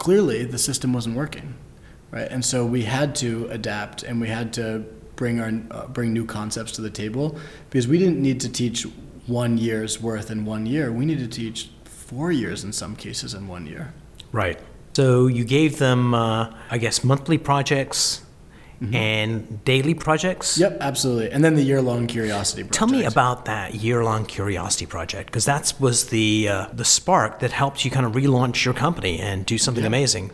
clearly 0.00 0.44
the 0.44 0.58
system 0.58 0.92
wasn't 0.94 1.14
working, 1.14 1.54
right? 2.10 2.28
And 2.28 2.42
so 2.42 2.64
we 2.64 2.82
had 2.82 3.14
to 3.16 3.46
adapt 3.50 4.02
and 4.02 4.20
we 4.20 4.28
had 4.28 4.52
to 4.54 4.84
bring 5.14 5.38
our 5.38 5.52
uh, 5.70 5.86
bring 5.88 6.12
new 6.14 6.24
concepts 6.24 6.72
to 6.72 6.80
the 6.80 6.88
table 6.90 7.38
because 7.68 7.86
we 7.86 7.98
didn't 7.98 8.20
need 8.20 8.40
to 8.40 8.48
teach 8.50 8.86
one 9.26 9.58
year's 9.58 10.00
worth 10.00 10.30
in 10.30 10.46
one 10.46 10.64
year. 10.64 10.90
We 10.90 11.04
needed 11.04 11.30
to 11.30 11.36
teach 11.38 11.68
four 11.84 12.32
years 12.32 12.64
in 12.64 12.72
some 12.72 12.96
cases 12.96 13.34
in 13.34 13.46
one 13.46 13.66
year. 13.66 13.92
Right. 14.32 14.58
So 14.94 15.26
you 15.26 15.44
gave 15.44 15.78
them, 15.78 16.14
uh, 16.14 16.52
I 16.70 16.78
guess, 16.78 17.04
monthly 17.04 17.38
projects 17.38 18.22
mm-hmm. 18.80 18.94
and 18.94 19.64
daily 19.64 19.94
projects? 19.94 20.58
Yep, 20.58 20.78
absolutely. 20.80 21.30
And 21.30 21.44
then 21.44 21.54
the 21.54 21.62
year 21.62 21.82
long 21.82 22.06
curiosity 22.06 22.62
project. 22.62 22.74
Tell 22.74 22.88
me 22.88 23.04
about 23.04 23.44
that 23.44 23.74
year 23.74 24.04
long 24.04 24.24
curiosity 24.24 24.86
project 24.86 25.26
because 25.26 25.44
that 25.44 25.72
was 25.78 26.06
the 26.06 26.48
uh, 26.48 26.66
the 26.72 26.84
spark 26.84 27.40
that 27.40 27.52
helped 27.52 27.84
you 27.84 27.90
kind 27.90 28.06
of 28.06 28.12
relaunch 28.12 28.64
your 28.64 28.74
company 28.74 29.18
and 29.20 29.44
do 29.46 29.58
something 29.58 29.84
amazing. 29.84 30.30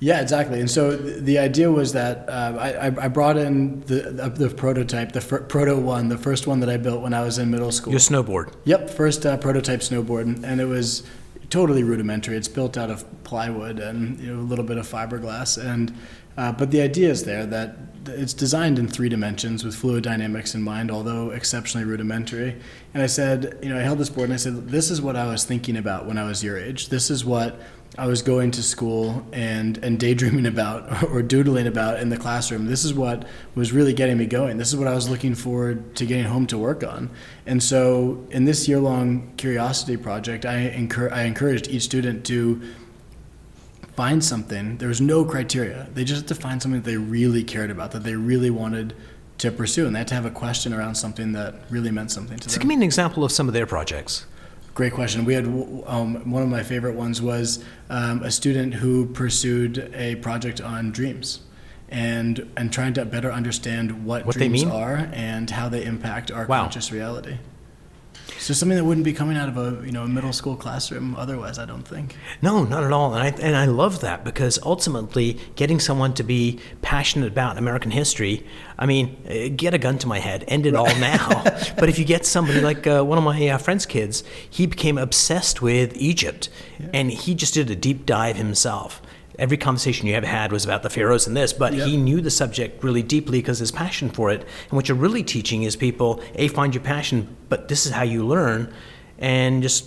Yeah, 0.00 0.22
exactly. 0.22 0.60
And 0.60 0.70
so 0.70 0.96
the 0.96 1.38
idea 1.38 1.70
was 1.70 1.92
that 1.92 2.26
uh, 2.26 2.56
I, 2.58 2.86
I, 2.86 3.08
brought 3.08 3.36
in 3.36 3.80
the, 3.80 4.32
the 4.34 4.48
prototype, 4.48 5.12
the 5.12 5.20
fir- 5.20 5.42
proto 5.42 5.76
one, 5.76 6.08
the 6.08 6.16
first 6.16 6.46
one 6.46 6.60
that 6.60 6.70
I 6.70 6.78
built 6.78 7.02
when 7.02 7.12
I 7.12 7.20
was 7.20 7.36
in 7.36 7.50
middle 7.50 7.70
school. 7.70 7.92
Your 7.92 8.00
snowboard. 8.00 8.54
Yep, 8.64 8.88
first 8.88 9.26
uh, 9.26 9.36
prototype 9.36 9.80
snowboard, 9.80 10.42
and 10.42 10.58
it 10.58 10.64
was 10.64 11.02
totally 11.50 11.82
rudimentary. 11.82 12.38
It's 12.38 12.48
built 12.48 12.78
out 12.78 12.90
of 12.90 13.04
plywood 13.24 13.78
and 13.78 14.18
you 14.20 14.34
know, 14.34 14.40
a 14.40 14.42
little 14.42 14.64
bit 14.64 14.78
of 14.78 14.88
fiberglass, 14.88 15.62
and 15.62 15.94
uh, 16.36 16.52
but 16.52 16.70
the 16.70 16.80
idea 16.80 17.10
is 17.10 17.24
there 17.24 17.46
that 17.46 17.76
it's 18.06 18.32
designed 18.32 18.78
in 18.78 18.88
three 18.88 19.08
dimensions 19.08 19.64
with 19.64 19.74
fluid 19.74 20.02
dynamics 20.02 20.54
in 20.54 20.62
mind, 20.62 20.90
although 20.90 21.30
exceptionally 21.30 21.86
rudimentary. 21.86 22.56
And 22.94 23.02
I 23.02 23.06
said, 23.06 23.58
you 23.62 23.68
know, 23.68 23.78
I 23.78 23.82
held 23.82 23.98
this 23.98 24.08
board 24.08 24.30
and 24.30 24.34
I 24.34 24.38
said, 24.38 24.68
this 24.68 24.90
is 24.90 25.02
what 25.02 25.16
I 25.16 25.26
was 25.26 25.44
thinking 25.44 25.76
about 25.76 26.06
when 26.06 26.16
I 26.16 26.24
was 26.24 26.42
your 26.42 26.58
age. 26.58 26.88
This 26.88 27.10
is 27.10 27.24
what 27.24 27.60
I 27.98 28.06
was 28.06 28.22
going 28.22 28.52
to 28.52 28.62
school 28.62 29.26
and, 29.32 29.76
and 29.78 29.98
daydreaming 29.98 30.46
about 30.46 31.02
or 31.10 31.22
doodling 31.22 31.66
about 31.66 32.00
in 32.00 32.08
the 32.08 32.16
classroom. 32.16 32.66
This 32.66 32.84
is 32.84 32.94
what 32.94 33.26
was 33.54 33.72
really 33.72 33.92
getting 33.92 34.16
me 34.16 34.26
going. 34.26 34.58
This 34.58 34.68
is 34.68 34.76
what 34.76 34.88
I 34.88 34.94
was 34.94 35.08
looking 35.08 35.34
forward 35.34 35.96
to 35.96 36.06
getting 36.06 36.24
home 36.24 36.46
to 36.48 36.58
work 36.58 36.84
on. 36.84 37.10
And 37.46 37.62
so, 37.62 38.26
in 38.30 38.44
this 38.44 38.68
year 38.68 38.78
long 38.78 39.32
curiosity 39.36 39.96
project, 39.96 40.46
I, 40.46 40.70
encur- 40.70 41.12
I 41.12 41.22
encouraged 41.22 41.68
each 41.68 41.82
student 41.82 42.24
to 42.26 42.62
find 43.94 44.24
something. 44.24 44.78
There 44.78 44.88
was 44.88 45.00
no 45.00 45.24
criteria. 45.24 45.88
They 45.94 46.04
just 46.04 46.22
had 46.22 46.28
to 46.28 46.34
find 46.34 46.62
something 46.62 46.82
that 46.82 46.90
they 46.90 46.96
really 46.96 47.44
cared 47.44 47.70
about, 47.70 47.92
that 47.92 48.04
they 48.04 48.14
really 48.14 48.50
wanted 48.50 48.94
to 49.38 49.50
pursue, 49.50 49.86
and 49.86 49.94
they 49.94 50.00
had 50.00 50.08
to 50.08 50.14
have 50.14 50.26
a 50.26 50.30
question 50.30 50.72
around 50.72 50.94
something 50.94 51.32
that 51.32 51.54
really 51.70 51.90
meant 51.90 52.10
something 52.10 52.36
to 52.38 52.44
so 52.44 52.46
them. 52.46 52.54
So, 52.54 52.58
give 52.60 52.68
me 52.68 52.74
an 52.74 52.82
example 52.82 53.24
of 53.24 53.32
some 53.32 53.48
of 53.48 53.54
their 53.54 53.66
projects. 53.66 54.26
Great 54.74 54.92
question. 54.92 55.24
We 55.24 55.34
had 55.34 55.46
um, 55.46 56.30
one 56.30 56.42
of 56.42 56.48
my 56.48 56.62
favorite 56.62 56.94
ones 56.94 57.20
was 57.20 57.64
um, 57.88 58.22
a 58.22 58.30
student 58.30 58.74
who 58.74 59.06
pursued 59.06 59.90
a 59.94 60.16
project 60.16 60.60
on 60.60 60.92
dreams 60.92 61.40
and 61.88 62.48
and 62.56 62.72
trying 62.72 62.94
to 62.94 63.04
better 63.04 63.32
understand 63.32 64.04
what, 64.04 64.24
what 64.24 64.36
dreams 64.36 64.62
are 64.62 65.08
and 65.12 65.50
how 65.50 65.68
they 65.68 65.84
impact 65.84 66.30
our 66.30 66.46
wow. 66.46 66.62
conscious 66.62 66.92
reality. 66.92 67.38
So 68.40 68.54
something 68.54 68.76
that 68.76 68.84
wouldn't 68.84 69.04
be 69.04 69.12
coming 69.12 69.36
out 69.36 69.50
of 69.50 69.58
a 69.58 69.84
you 69.84 69.92
know 69.92 70.04
a 70.04 70.08
middle 70.08 70.32
school 70.32 70.56
classroom 70.56 71.14
otherwise, 71.16 71.58
I 71.58 71.66
don't 71.66 71.86
think. 71.86 72.16
No, 72.40 72.64
not 72.64 72.82
at 72.84 72.90
all. 72.90 73.14
And 73.14 73.22
I 73.22 73.28
and 73.46 73.54
I 73.54 73.66
love 73.66 74.00
that 74.00 74.24
because 74.24 74.58
ultimately, 74.62 75.38
getting 75.56 75.78
someone 75.78 76.14
to 76.14 76.22
be 76.22 76.58
passionate 76.80 77.28
about 77.28 77.58
American 77.58 77.90
history, 77.90 78.46
I 78.78 78.86
mean, 78.86 79.16
uh, 79.28 79.54
get 79.54 79.74
a 79.74 79.78
gun 79.78 79.98
to 79.98 80.06
my 80.06 80.20
head, 80.20 80.44
end 80.48 80.64
it 80.64 80.74
all 80.74 80.86
now. 80.98 81.42
but 81.78 81.90
if 81.90 81.98
you 81.98 82.06
get 82.06 82.24
somebody 82.24 82.62
like 82.62 82.86
uh, 82.86 83.02
one 83.02 83.18
of 83.18 83.24
my 83.24 83.48
uh, 83.48 83.58
friend's 83.58 83.84
kids, 83.84 84.24
he 84.48 84.64
became 84.64 84.96
obsessed 84.96 85.60
with 85.60 85.94
Egypt, 85.96 86.48
yeah. 86.78 86.88
and 86.94 87.10
he 87.10 87.34
just 87.34 87.52
did 87.52 87.70
a 87.70 87.76
deep 87.76 88.06
dive 88.06 88.36
himself 88.36 89.02
every 89.40 89.56
conversation 89.56 90.06
you 90.06 90.14
ever 90.14 90.26
had 90.26 90.52
was 90.52 90.64
about 90.64 90.82
the 90.82 90.90
pharaohs 90.90 91.26
and 91.26 91.36
this, 91.36 91.52
but 91.52 91.72
yep. 91.72 91.88
he 91.88 91.96
knew 91.96 92.20
the 92.20 92.30
subject 92.30 92.84
really 92.84 93.02
deeply 93.02 93.38
because 93.38 93.58
his 93.58 93.72
passion 93.72 94.10
for 94.10 94.30
it. 94.30 94.42
And 94.42 94.72
what 94.72 94.88
you're 94.88 94.96
really 94.96 95.24
teaching 95.24 95.62
is 95.64 95.74
people, 95.74 96.22
A, 96.36 96.48
find 96.48 96.74
your 96.74 96.84
passion, 96.84 97.34
but 97.48 97.68
this 97.68 97.86
is 97.86 97.92
how 97.92 98.02
you 98.02 98.24
learn, 98.24 98.72
and 99.18 99.62
just 99.62 99.86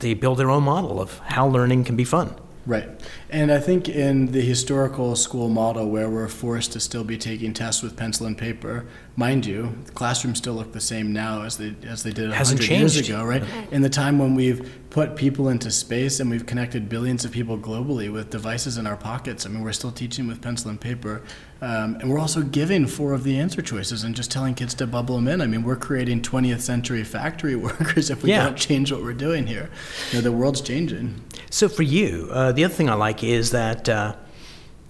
they 0.00 0.14
build 0.14 0.38
their 0.38 0.50
own 0.50 0.64
model 0.64 1.00
of 1.00 1.18
how 1.20 1.46
learning 1.46 1.84
can 1.84 1.96
be 1.96 2.04
fun. 2.04 2.34
Right. 2.66 2.88
And 3.28 3.52
I 3.52 3.58
think 3.58 3.88
in 3.90 4.32
the 4.32 4.40
historical 4.40 5.16
school 5.16 5.48
model 5.50 5.90
where 5.90 6.08
we're 6.08 6.28
forced 6.28 6.72
to 6.72 6.80
still 6.80 7.04
be 7.04 7.18
taking 7.18 7.52
tests 7.52 7.82
with 7.82 7.94
pencil 7.94 8.26
and 8.26 8.38
paper, 8.38 8.86
mind 9.16 9.44
you, 9.44 9.76
the 9.84 9.92
classrooms 9.92 10.38
still 10.38 10.54
look 10.54 10.72
the 10.72 10.80
same 10.80 11.12
now 11.12 11.42
as 11.42 11.58
they 11.58 11.74
as 11.86 12.02
they 12.02 12.12
did 12.12 12.30
100 12.30 12.66
years 12.68 12.96
ago, 12.96 13.22
right? 13.22 13.42
In 13.70 13.82
the 13.82 13.90
time 13.90 14.18
when 14.18 14.34
we've 14.34 14.80
put 14.88 15.14
people 15.16 15.48
into 15.48 15.70
space 15.70 16.20
and 16.20 16.30
we've 16.30 16.46
connected 16.46 16.88
billions 16.88 17.24
of 17.24 17.32
people 17.32 17.58
globally 17.58 18.10
with 18.10 18.30
devices 18.30 18.78
in 18.78 18.86
our 18.86 18.96
pockets. 18.96 19.44
I 19.44 19.48
mean, 19.50 19.62
we're 19.62 19.72
still 19.72 19.92
teaching 19.92 20.26
with 20.26 20.40
pencil 20.40 20.70
and 20.70 20.80
paper. 20.80 21.22
Um, 21.64 21.96
and 21.98 22.10
we're 22.10 22.18
also 22.18 22.42
giving 22.42 22.86
four 22.86 23.14
of 23.14 23.24
the 23.24 23.38
answer 23.38 23.62
choices 23.62 24.04
and 24.04 24.14
just 24.14 24.30
telling 24.30 24.54
kids 24.54 24.74
to 24.74 24.86
bubble 24.86 25.16
them 25.16 25.28
in. 25.28 25.40
I 25.40 25.46
mean, 25.46 25.62
we're 25.62 25.76
creating 25.76 26.20
20th 26.20 26.60
century 26.60 27.02
factory 27.04 27.56
workers 27.68 28.10
if 28.10 28.22
we 28.22 28.30
yeah. 28.30 28.44
don't 28.44 28.56
change 28.56 28.92
what 28.92 29.02
we're 29.02 29.14
doing 29.14 29.46
here. 29.46 29.70
You 30.10 30.18
know, 30.18 30.22
the 30.22 30.32
world's 30.32 30.60
changing. 30.60 31.22
So 31.48 31.70
for 31.70 31.82
you, 31.82 32.28
uh, 32.30 32.52
the 32.52 32.64
other 32.64 32.74
thing 32.74 32.90
I 32.90 32.94
like 32.94 33.24
is 33.24 33.50
that 33.52 33.88
uh, 33.88 34.14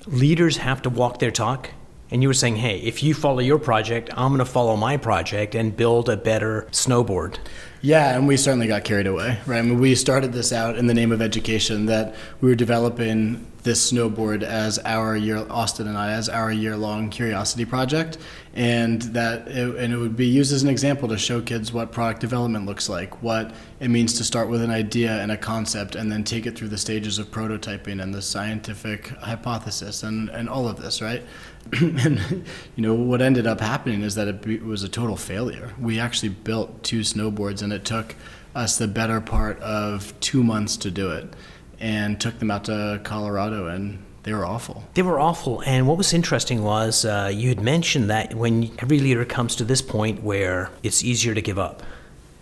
leaders 0.07 0.57
have 0.57 0.83
to 0.83 0.91
walk 0.91 1.21
their 1.21 1.31
talk. 1.31 1.71
And 2.11 2.23
you 2.23 2.29
were 2.29 2.35
saying, 2.35 2.57
hey, 2.57 2.79
if 2.81 3.05
you 3.05 3.15
follow 3.15 3.39
your 3.39 3.59
project, 3.61 4.11
I'm 4.13 4.31
going 4.31 4.39
to 4.41 4.45
follow 4.45 4.77
my 4.77 4.97
project 4.97 5.55
and 5.55 5.77
build 5.77 6.09
a 6.09 6.17
better 6.17 6.67
snowboard. 6.73 7.39
Yeah, 7.85 8.17
and 8.17 8.27
we 8.27 8.39
certainly 8.39 8.67
got 8.67 8.85
carried 8.85 9.07
away, 9.07 9.41
right? 9.45 9.59
I 9.59 9.63
mean, 9.63 9.79
we 9.79 9.95
started 9.95 10.33
this 10.33 10.55
out 10.55 10.79
in 10.79 10.87
the 10.87 10.95
name 10.95 11.13
of 11.13 11.21
education 11.21 11.85
that 11.85 12.15
we 12.41 12.49
were 12.49 12.55
developing 12.55 13.47
this 13.65 13.93
snowboard 13.93 14.43
as 14.43 14.79
our 14.81 15.17
year, 15.17 15.45
Austin 15.51 15.89
and 15.89 15.97
I, 15.97 16.13
as 16.13 16.29
our 16.29 16.53
year-long 16.53 17.11
curiosity 17.11 17.65
project, 17.65 18.19
and 18.55 19.03
that 19.03 19.49
it, 19.49 19.77
and 19.77 19.93
it 19.93 19.97
would 19.97 20.17
be 20.17 20.27
used 20.27 20.53
as 20.53 20.63
an 20.63 20.69
example 20.69 21.09
to 21.09 21.19
show 21.19 21.41
kids 21.41 21.73
what 21.73 21.91
product 21.91 22.21
development 22.21 22.67
looks 22.67 22.89
like, 22.89 23.23
what 23.23 23.55
it 23.81 23.89
means 23.89 24.13
to 24.19 24.25
start 24.25 24.49
with 24.49 24.63
an 24.63 24.71
idea 24.71 25.21
and 25.21 25.33
a 25.33 25.37
concept, 25.37 25.95
and 25.95 26.13
then 26.13 26.25
take 26.25 26.47
it 26.47 26.57
through 26.57 26.69
the 26.69 26.79
stages 26.79 27.19
of 27.19 27.31
prototyping 27.31 28.03
and 28.03 28.15
the 28.15 28.23
scientific 28.23 29.09
hypothesis 29.09 30.03
and 30.03 30.29
and 30.29 30.49
all 30.49 30.69
of 30.69 30.81
this, 30.81 31.03
right? 31.03 31.23
and 31.81 32.45
you 32.77 32.83
know 32.83 32.95
what 32.95 33.23
ended 33.23 33.47
up 33.47 33.61
happening 33.61 34.03
is 34.03 34.15
that 34.15 34.29
it 34.29 34.63
was 34.63 34.83
a 34.83 34.89
total 34.89 35.17
failure. 35.17 35.73
We 35.81 35.99
actually 35.99 36.29
built 36.29 36.83
two 36.83 37.01
snowboards, 37.01 37.63
and 37.63 37.73
it 37.75 37.85
took 37.85 38.15
us 38.55 38.79
the 38.79 38.89
better 38.89 39.21
part 39.21 39.61
of 39.61 40.19
two 40.21 40.43
months 40.43 40.77
to 40.79 40.91
do 40.91 41.11
it 41.11 41.35
and 41.81 42.21
took 42.21 42.39
them 42.39 42.51
out 42.51 42.65
to 42.65 43.01
Colorado, 43.05 43.67
and 43.67 44.03
they 44.23 44.33
were 44.33 44.47
awful. 44.47 44.85
They 44.95 45.03
were 45.03 45.21
awful. 45.21 45.63
And 45.67 45.87
what 45.87 45.99
was 45.99 46.13
interesting 46.15 46.63
was 46.63 47.05
uh, 47.05 47.31
you 47.33 47.49
had 47.49 47.61
mentioned 47.61 48.09
that 48.11 48.35
when 48.35 48.71
every 48.79 49.01
leader 49.01 49.25
comes 49.25 49.57
to 49.57 49.65
this 49.65 49.83
point 49.83 50.23
where 50.23 50.71
it's 50.83 51.05
easier 51.05 51.35
to 51.35 51.43
give 51.43 51.59
up. 51.59 51.83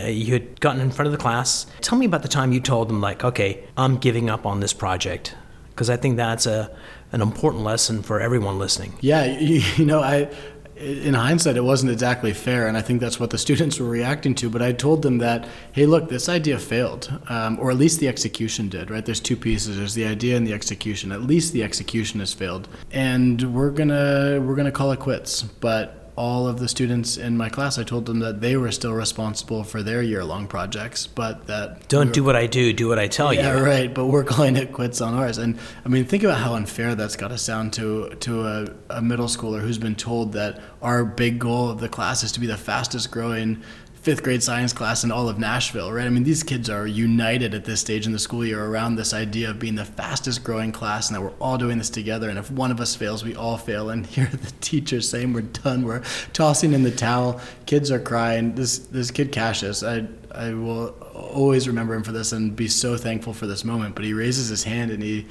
Uh, 0.01 0.07
you 0.07 0.33
had 0.33 0.61
gotten 0.61 0.81
in 0.81 0.91
front 0.91 1.07
of 1.07 1.13
the 1.13 1.19
class. 1.19 1.67
Tell 1.81 1.99
me 1.99 2.07
about 2.07 2.23
the 2.23 2.29
time 2.29 2.53
you 2.53 2.61
told 2.61 2.89
them, 2.89 3.01
like, 3.01 3.25
okay, 3.25 3.65
I'm 3.77 3.97
giving 3.97 4.31
up 4.31 4.47
on 4.47 4.61
this 4.61 4.73
project. 4.73 5.35
Because 5.71 5.91
I 5.91 5.97
think 5.97 6.17
that's 6.17 6.47
a, 6.47 6.75
an 7.13 7.21
important 7.21 7.65
lesson 7.65 8.03
for 8.03 8.21
everyone 8.21 8.59
listening. 8.59 8.95
Yeah, 9.01 9.25
you, 9.25 9.63
you 9.77 9.85
know, 9.85 10.01
I 10.01 10.29
in 10.77 11.15
hindsight, 11.15 11.57
it 11.57 11.65
wasn't 11.65 11.93
exactly 11.93 12.33
fair, 12.33 12.67
and 12.67 12.77
I 12.77 12.83
think 12.83 13.01
that's 13.01 13.21
what 13.21 13.31
the 13.31 13.39
students 13.47 13.79
were 13.79 13.89
reacting 13.89 14.35
to. 14.37 14.51
But 14.51 14.63
I 14.63 14.73
told 14.73 15.03
them 15.03 15.19
that, 15.19 15.47
hey, 15.73 15.87
look, 15.87 16.09
this 16.09 16.29
idea 16.29 16.59
failed, 16.59 17.13
um, 17.29 17.59
or 17.61 17.71
at 17.71 17.77
least 17.77 18.01
the 18.01 18.09
execution 18.09 18.69
did. 18.69 18.91
Right? 18.91 19.05
There's 19.05 19.21
two 19.21 19.37
pieces. 19.37 19.77
There's 19.79 19.95
the 19.95 20.05
idea 20.05 20.37
and 20.37 20.47
the 20.47 20.53
execution. 20.53 21.13
At 21.13 21.23
least 21.23 21.53
the 21.53 21.63
execution 21.63 22.21
has 22.21 22.33
failed, 22.33 22.69
and 22.91 23.55
we're 23.55 23.71
gonna 23.71 24.41
we're 24.41 24.57
gonna 24.57 24.73
call 24.73 24.93
it 24.93 24.99
quits. 24.99 25.43
But 25.43 26.02
all 26.15 26.47
of 26.47 26.59
the 26.59 26.69
students 26.69 27.17
in 27.17 27.37
my 27.37 27.49
class, 27.49 27.79
I 27.79 27.85
told 27.85 28.05
them 28.05 28.19
that 28.19 28.41
they 28.43 28.57
were 28.57 28.71
still 28.71 28.93
responsible 28.93 29.65
for 29.65 29.83
their 29.83 30.03
year 30.03 30.25
long 30.25 30.47
projects, 30.47 31.07
but 31.07 31.47
that. 31.47 31.89
Don't 31.89 32.09
we 32.09 32.13
do 32.13 32.25
what 32.25 32.37
I 32.37 32.47
do, 32.47 32.73
do 32.73 32.89
what 32.89 32.99
I 32.99 33.09
tell 33.09 33.33
yeah, 33.33 33.55
you. 33.55 33.61
Yeah, 33.61 33.65
right. 33.65 33.95
But 33.95 34.07
we're 34.07 34.25
calling 34.33 34.57
it 34.57 34.73
quits 34.73 35.01
on 35.01 35.15
ours. 35.15 35.39
And 35.39 35.59
I 35.85 35.89
mean, 35.89 36.05
think 36.05 36.23
about 36.23 36.39
how 36.39 36.55
unfair 36.55 36.95
that's 36.95 37.17
got 37.17 37.29
to 37.29 37.39
sound 37.39 37.73
to, 37.75 38.11
to 38.21 38.47
a, 38.47 38.67
a 38.91 39.03
middle 39.03 39.27
schooler 39.27 39.61
who's 39.61 39.79
been 39.79 39.95
told 39.95 40.33
that 40.35 40.61
our 40.83 41.05
big 41.05 41.39
goal 41.39 41.71
of 41.71 41.81
the 41.81 41.89
class 41.89 42.23
is 42.23 42.33
to 42.33 42.41
be 42.41 42.47
the 42.47 42.59
fastest 42.59 43.11
growing 43.11 43.63
fifth 44.03 44.25
grade 44.25 44.43
science 44.43 44.73
class 44.73 45.05
in 45.05 45.13
all 45.13 45.29
of 45.29 45.39
Nashville, 45.39 45.93
right? 45.93 46.07
I 46.07 46.09
mean, 46.09 46.25
these 46.25 46.43
kids 46.43 46.69
are 46.69 46.89
united 46.89 47.55
at 47.55 47.65
this 47.65 47.81
stage 47.81 48.05
in 48.05 48.11
the 48.11 48.19
school 48.19 48.45
year 48.45 48.65
around 48.65 48.97
this 48.97 49.15
idea 49.15 49.49
of 49.49 49.61
being 49.61 49.77
the 49.77 49.85
fastest 49.85 50.43
growing 50.43 50.73
class 50.73 51.09
and 51.09 51.17
that 51.17 51.23
we're 51.23 51.39
all 51.39 51.57
doing 51.57 51.79
this 51.79 51.89
together. 51.89 52.29
And 52.29 52.37
if 52.37 52.51
one 52.51 52.73
of 52.73 52.81
us 52.81 52.97
fails, 52.97 53.23
we 53.23 53.37
all 53.37 53.57
fail. 53.57 53.91
And 53.91 54.05
here 54.13 54.27
the 54.27 54.51
teachers 54.61 55.09
saying 55.09 55.33
we're 55.33 55.43
done. 55.43 55.87
We're 55.87 56.03
tossing 56.33 56.73
in 56.73 56.83
the 56.83 56.91
towel. 56.91 57.41
Kids 57.67 57.93
are 57.93 58.01
crying. 58.01 58.57
This 58.57 58.79
this 58.79 59.13
kid 59.13 59.31
Cassius, 59.31 59.85
I 59.85 60.09
I 60.35 60.53
will 60.53 60.89
always 61.15 61.69
remember 61.69 61.95
him 61.95 62.03
for 62.03 62.13
this 62.13 62.33
and 62.33 62.57
be 62.57 62.67
so 62.67 62.97
thankful 62.97 63.33
for 63.33 63.47
this 63.47 63.65
moment. 63.65 63.95
But 63.95 64.05
he 64.05 64.15
raises 64.15 64.49
his 64.49 64.65
hand 64.65 64.91
and 64.91 65.03
he 65.03 65.29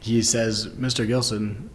he 0.00 0.20
says, 0.22 0.66
"Mr. 0.66 1.06
Gilson, 1.06 1.70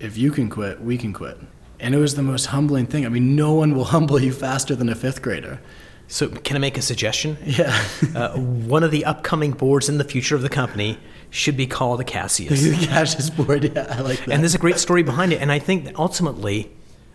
if 0.00 0.16
you 0.16 0.32
can 0.32 0.50
quit, 0.50 0.80
we 0.80 0.98
can 0.98 1.12
quit." 1.12 1.38
And 1.82 1.94
it 1.94 1.98
was 1.98 2.14
the 2.14 2.22
most 2.22 2.46
humbling 2.46 2.86
thing. 2.86 3.04
I 3.04 3.08
mean, 3.10 3.36
no 3.36 3.52
one 3.52 3.74
will 3.74 3.84
humble 3.96 4.20
you 4.22 4.32
faster 4.32 4.74
than 4.74 4.88
a 4.88 4.94
fifth 4.94 5.20
grader. 5.20 5.60
So, 6.08 6.28
can 6.28 6.56
I 6.56 6.58
make 6.58 6.78
a 6.78 6.82
suggestion? 6.82 7.36
Yeah. 7.44 7.84
uh, 8.14 8.36
one 8.38 8.82
of 8.84 8.90
the 8.90 9.04
upcoming 9.04 9.52
boards 9.52 9.88
in 9.88 9.98
the 9.98 10.04
future 10.04 10.36
of 10.36 10.42
the 10.42 10.48
company 10.48 10.98
should 11.30 11.56
be 11.56 11.66
called 11.66 12.00
the 12.00 12.04
Cassius. 12.04 12.62
the 12.80 12.86
Cassius 12.86 13.30
board, 13.30 13.64
yeah, 13.64 13.86
I 13.88 14.00
like 14.00 14.18
that. 14.24 14.30
And 14.30 14.42
there's 14.42 14.54
a 14.54 14.58
great 14.58 14.78
story 14.78 15.02
behind 15.02 15.32
it. 15.32 15.40
And 15.40 15.50
I 15.50 15.58
think 15.58 15.84
that 15.84 15.98
ultimately, 15.98 16.70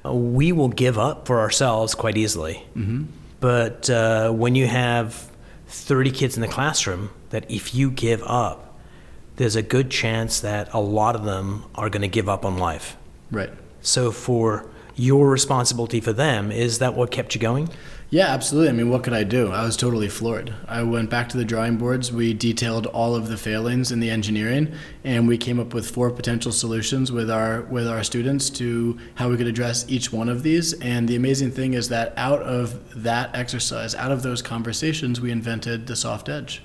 uh, 0.05 0.13
we 0.13 0.51
will 0.51 0.69
give 0.69 0.97
up 0.97 1.27
for 1.27 1.39
ourselves 1.39 1.95
quite 1.95 2.17
easily. 2.17 2.65
Mm-hmm. 2.75 3.05
But 3.39 3.89
uh, 3.89 4.31
when 4.31 4.55
you 4.55 4.67
have 4.67 5.31
30 5.67 6.11
kids 6.11 6.35
in 6.35 6.41
the 6.41 6.47
classroom, 6.47 7.11
that 7.29 7.49
if 7.49 7.75
you 7.75 7.91
give 7.91 8.23
up, 8.23 8.79
there's 9.35 9.55
a 9.55 9.61
good 9.61 9.91
chance 9.91 10.39
that 10.39 10.73
a 10.73 10.81
lot 10.81 11.15
of 11.15 11.23
them 11.23 11.65
are 11.75 11.89
going 11.89 12.01
to 12.01 12.07
give 12.07 12.27
up 12.27 12.43
on 12.45 12.57
life. 12.57 12.97
Right. 13.29 13.51
So, 13.87 14.11
for 14.11 14.65
your 14.97 15.29
responsibility 15.29 16.01
for 16.01 16.11
them, 16.11 16.51
is 16.51 16.79
that 16.79 16.93
what 16.93 17.09
kept 17.09 17.33
you 17.33 17.39
going? 17.39 17.69
Yeah, 18.09 18.27
absolutely. 18.27 18.69
I 18.69 18.73
mean, 18.73 18.89
what 18.89 19.03
could 19.03 19.13
I 19.13 19.23
do? 19.23 19.49
I 19.51 19.63
was 19.63 19.77
totally 19.77 20.09
floored. 20.09 20.53
I 20.67 20.83
went 20.83 21.09
back 21.09 21.29
to 21.29 21.37
the 21.37 21.45
drawing 21.45 21.77
boards. 21.77 22.11
We 22.11 22.33
detailed 22.33 22.87
all 22.87 23.15
of 23.15 23.29
the 23.29 23.37
failings 23.37 23.93
in 23.93 24.01
the 24.01 24.09
engineering, 24.09 24.73
and 25.05 25.25
we 25.25 25.37
came 25.37 25.57
up 25.57 25.73
with 25.73 25.89
four 25.89 26.11
potential 26.11 26.51
solutions 26.51 27.13
with 27.13 27.31
our 27.31 27.61
with 27.61 27.87
our 27.87 28.03
students 28.03 28.49
to 28.61 28.99
how 29.15 29.29
we 29.29 29.37
could 29.37 29.47
address 29.47 29.85
each 29.87 30.11
one 30.11 30.27
of 30.27 30.43
these. 30.43 30.73
And 30.81 31.07
the 31.07 31.15
amazing 31.15 31.51
thing 31.51 31.73
is 31.73 31.87
that 31.87 32.13
out 32.17 32.41
of 32.41 33.03
that 33.03 33.33
exercise, 33.33 33.95
out 33.95 34.11
of 34.11 34.21
those 34.21 34.41
conversations, 34.41 35.21
we 35.21 35.31
invented 35.31 35.87
the 35.87 35.95
soft 35.95 36.27
edge, 36.27 36.61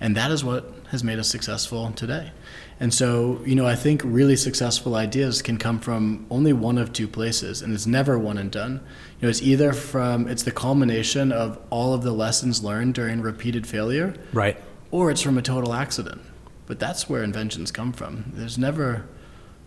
and 0.00 0.16
that 0.16 0.32
is 0.32 0.42
what 0.44 0.72
has 0.90 1.04
made 1.04 1.20
us 1.20 1.28
successful 1.28 1.92
today. 1.92 2.32
And 2.80 2.92
so, 2.92 3.40
you 3.46 3.54
know, 3.54 3.66
I 3.66 3.76
think 3.76 4.02
really 4.04 4.36
successful 4.36 4.96
ideas 4.96 5.42
can 5.42 5.58
come 5.58 5.78
from 5.78 6.26
only 6.30 6.52
one 6.52 6.76
of 6.76 6.92
two 6.92 7.06
places, 7.06 7.62
and 7.62 7.72
it's 7.72 7.86
never 7.86 8.18
one 8.18 8.36
and 8.36 8.50
done. 8.50 8.80
You 9.20 9.26
know, 9.26 9.28
it's 9.28 9.42
either 9.42 9.72
from 9.72 10.26
it's 10.28 10.42
the 10.42 10.50
culmination 10.50 11.30
of 11.30 11.58
all 11.70 11.94
of 11.94 12.02
the 12.02 12.12
lessons 12.12 12.64
learned 12.64 12.94
during 12.94 13.20
repeated 13.20 13.66
failure, 13.66 14.14
right, 14.32 14.56
or 14.90 15.10
it's 15.10 15.22
from 15.22 15.38
a 15.38 15.42
total 15.42 15.72
accident. 15.72 16.20
But 16.66 16.78
that's 16.80 17.08
where 17.08 17.22
inventions 17.22 17.70
come 17.70 17.92
from. 17.92 18.32
There's 18.34 18.58
never, 18.58 19.06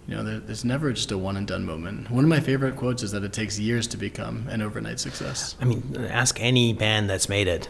you 0.08 0.15
know, 0.15 0.24
there, 0.24 0.39
there's 0.39 0.65
never 0.65 0.91
just 0.91 1.12
a 1.12 1.17
one 1.17 1.38
and 1.38 1.48
done 1.48 1.65
moment. 1.65 2.10
One 2.12 2.24
of 2.24 2.30
my 2.30 2.39
favorite 2.39 2.76
quotes 2.76 3.04
is 3.04 3.12
that 3.12 3.24
it 3.24 3.34
takes 3.34 3.58
years 3.58 3.88
to 3.88 3.98
become 3.98 4.48
an 4.50 4.62
overnight 4.62 5.00
success. 5.00 5.56
I 5.62 5.65
mean, 5.65 5.96
ask 6.10 6.41
any 6.41 6.74
band 6.74 7.10
that's 7.10 7.30
made 7.30 7.48
it. 7.48 7.70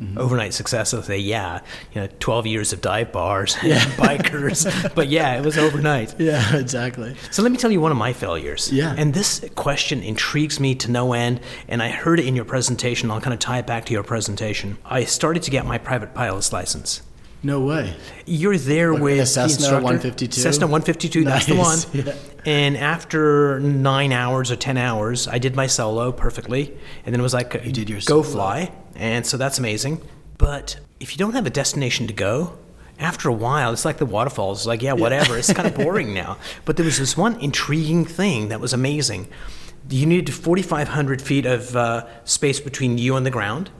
Mm-hmm. 0.00 0.18
overnight 0.18 0.54
success. 0.54 0.90
They'll 0.90 1.02
say, 1.02 1.18
yeah, 1.18 1.60
you 1.92 2.00
know, 2.00 2.08
12 2.18 2.46
years 2.46 2.72
of 2.72 2.80
dive 2.80 3.12
bars 3.12 3.56
and 3.60 3.68
Yeah. 3.70 3.80
bikers. 3.96 4.94
but 4.94 5.08
yeah, 5.08 5.36
it 5.38 5.44
was 5.44 5.58
overnight. 5.58 6.14
Yeah, 6.22 6.56
exactly. 6.56 7.14
So 7.30 7.42
let 7.42 7.52
me 7.52 7.58
tell 7.58 7.70
you 7.70 7.80
one 7.80 7.90
of 7.92 7.98
my 7.98 8.12
failures. 8.12 8.72
Yeah. 8.72 8.94
And 8.96 9.12
this 9.14 9.44
question 9.54 10.02
intrigues 10.02 10.58
me 10.60 10.74
to 10.76 10.90
no 10.90 11.12
end. 11.12 11.40
And 11.68 11.82
I 11.82 11.88
heard 11.90 12.20
it 12.20 12.26
in 12.26 12.34
your 12.36 12.44
presentation. 12.44 13.10
I'll 13.10 13.20
kind 13.20 13.34
of 13.34 13.40
tie 13.40 13.58
it 13.58 13.66
back 13.66 13.84
to 13.86 13.92
your 13.92 14.02
presentation. 14.02 14.78
I 14.84 15.04
started 15.04 15.42
to 15.44 15.50
get 15.50 15.66
my 15.66 15.78
private 15.78 16.14
pilot's 16.14 16.52
license. 16.52 17.02
No 17.44 17.60
way. 17.60 17.94
You're 18.24 18.56
there 18.56 18.92
What, 18.92 19.02
with 19.02 19.20
a 19.20 19.26
Cessna 19.26 19.54
instructor. 19.56 19.74
152? 19.84 20.40
Cessna 20.40 20.66
152, 20.66 21.24
that's 21.24 21.46
the 21.46 21.56
one. 21.56 21.78
Yeah. 21.92 22.14
And 22.44 22.76
after 22.76 23.60
nine 23.60 24.12
hours 24.12 24.50
or 24.50 24.56
10 24.56 24.76
hours, 24.76 25.28
I 25.28 25.38
did 25.38 25.54
my 25.56 25.66
solo 25.66 26.10
perfectly. 26.12 26.72
And 27.04 27.12
then 27.12 27.20
it 27.20 27.22
was 27.22 27.34
like, 27.34 27.54
You 27.64 27.72
did 27.72 27.88
your 27.88 27.98
go 28.00 28.22
solo. 28.22 28.22
fly. 28.22 28.72
And 28.94 29.26
so 29.26 29.36
that's 29.36 29.58
amazing. 29.58 30.00
But 30.38 30.78
if 31.00 31.12
you 31.12 31.18
don't 31.18 31.34
have 31.34 31.46
a 31.46 31.50
destination 31.50 32.06
to 32.08 32.12
go, 32.12 32.58
after 32.98 33.28
a 33.28 33.32
while, 33.32 33.72
it's 33.72 33.84
like 33.84 33.98
the 33.98 34.06
waterfalls. 34.06 34.60
It's 34.60 34.66
like, 34.66 34.82
yeah, 34.82 34.92
whatever. 34.92 35.36
It's 35.38 35.52
kind 35.52 35.66
of 35.66 35.74
boring 35.84 36.14
now. 36.14 36.38
But 36.64 36.76
there 36.76 36.84
was 36.86 36.98
this 36.98 37.16
one 37.16 37.40
intriguing 37.40 38.04
thing 38.04 38.48
that 38.48 38.60
was 38.60 38.72
amazing. 38.72 39.28
You 39.88 40.06
needed 40.06 40.32
4,500 40.32 41.20
feet 41.20 41.44
of 41.46 41.76
uh, 41.76 42.06
space 42.24 42.60
between 42.60 42.98
you 42.98 43.16
and 43.16 43.26
the 43.26 43.30
ground, 43.30 43.70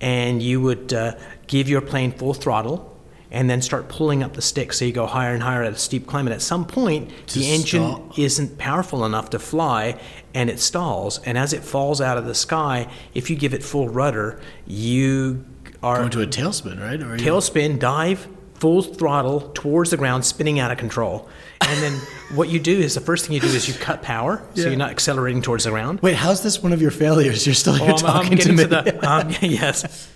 and 0.00 0.42
you 0.42 0.60
would 0.60 0.92
uh, 0.92 1.16
give 1.46 1.68
your 1.68 1.80
plane 1.80 2.12
full 2.12 2.34
throttle 2.34 2.95
and 3.30 3.50
then 3.50 3.60
start 3.60 3.88
pulling 3.88 4.22
up 4.22 4.34
the 4.34 4.42
stick 4.42 4.72
so 4.72 4.84
you 4.84 4.92
go 4.92 5.06
higher 5.06 5.34
and 5.34 5.42
higher 5.42 5.62
at 5.62 5.72
a 5.72 5.78
steep 5.78 6.06
climb. 6.06 6.26
And 6.26 6.34
at 6.34 6.42
some 6.42 6.64
point, 6.64 7.10
the 7.32 7.50
engine 7.50 7.90
stop. 7.90 8.18
isn't 8.18 8.58
powerful 8.58 9.04
enough 9.04 9.30
to 9.30 9.38
fly 9.38 10.00
and 10.34 10.48
it 10.50 10.60
stalls. 10.60 11.18
And 11.20 11.36
as 11.36 11.52
it 11.52 11.64
falls 11.64 12.00
out 12.00 12.18
of 12.18 12.24
the 12.26 12.34
sky, 12.34 12.88
if 13.14 13.28
you 13.30 13.36
give 13.36 13.52
it 13.54 13.62
full 13.64 13.88
rudder, 13.88 14.40
you 14.66 15.44
are 15.82 15.98
Going 15.98 16.10
to 16.10 16.22
a 16.22 16.26
tailspin, 16.26 16.80
right? 16.80 17.00
Or 17.02 17.12
are 17.12 17.16
you- 17.16 17.24
tailspin, 17.24 17.78
dive, 17.78 18.28
full 18.54 18.82
throttle 18.82 19.50
towards 19.54 19.90
the 19.90 19.96
ground, 19.96 20.24
spinning 20.24 20.58
out 20.58 20.70
of 20.70 20.78
control. 20.78 21.28
And 21.60 21.82
then 21.82 21.92
what 22.36 22.48
you 22.48 22.58
do 22.58 22.78
is 22.78 22.94
the 22.94 23.00
first 23.00 23.26
thing 23.26 23.34
you 23.34 23.40
do 23.40 23.48
is 23.48 23.68
you 23.68 23.74
cut 23.74 24.02
power, 24.02 24.42
so 24.54 24.62
you're 24.68 24.76
not 24.76 24.90
accelerating 24.90 25.42
towards 25.42 25.64
the 25.64 25.70
ground. 25.70 26.00
Wait, 26.00 26.14
how's 26.16 26.42
this 26.42 26.62
one 26.62 26.72
of 26.72 26.80
your 26.80 26.90
failures? 26.90 27.46
You're 27.46 27.54
still 27.54 27.74
here 27.74 27.90
Oh, 27.90 27.94
I'm, 27.94 27.98
talking 27.98 28.32
I'm 28.32 28.38
to 28.38 28.52
me. 28.52 28.62
to, 28.62 28.68
the 28.68 29.08
um, 29.10 29.28
yes. 29.42 30.08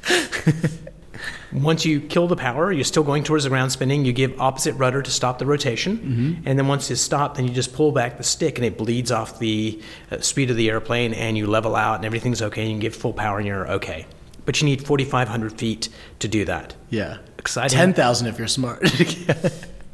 Once 1.52 1.84
you 1.84 2.00
kill 2.00 2.28
the 2.28 2.36
power, 2.36 2.70
you're 2.72 2.84
still 2.84 3.02
going 3.02 3.24
towards 3.24 3.44
the 3.44 3.50
ground 3.50 3.72
spinning. 3.72 4.04
You 4.04 4.12
give 4.12 4.40
opposite 4.40 4.74
rudder 4.74 5.02
to 5.02 5.10
stop 5.10 5.38
the 5.38 5.46
rotation, 5.46 5.98
Mm-hmm. 5.98 6.48
and 6.48 6.58
then 6.58 6.68
once 6.68 6.90
it's 6.90 7.00
stopped, 7.00 7.36
then 7.36 7.46
you 7.48 7.52
just 7.54 7.72
pull 7.74 7.92
back 7.92 8.16
the 8.18 8.22
stick, 8.24 8.56
and 8.58 8.64
it 8.64 8.78
bleeds 8.78 9.10
off 9.10 9.38
the 9.38 9.80
uh, 10.10 10.20
speed 10.20 10.50
of 10.50 10.56
the 10.56 10.70
airplane, 10.70 11.12
and 11.14 11.36
you 11.36 11.46
level 11.46 11.74
out, 11.76 11.96
and 11.96 12.04
everything's 12.04 12.40
okay. 12.42 12.62
And 12.62 12.70
you 12.70 12.74
can 12.74 12.80
give 12.80 12.94
full 12.94 13.12
power, 13.12 13.38
and 13.38 13.46
you're 13.46 13.68
okay. 13.72 14.06
But 14.46 14.60
you 14.60 14.66
need 14.66 14.86
4,500 14.86 15.52
feet 15.58 15.88
to 16.20 16.28
do 16.28 16.44
that. 16.46 16.74
yeah. 16.90 17.18
Exciting. 17.38 17.76
10,000 17.76 18.26
if 18.26 18.38
you're 18.38 18.48
smart. 18.48 18.82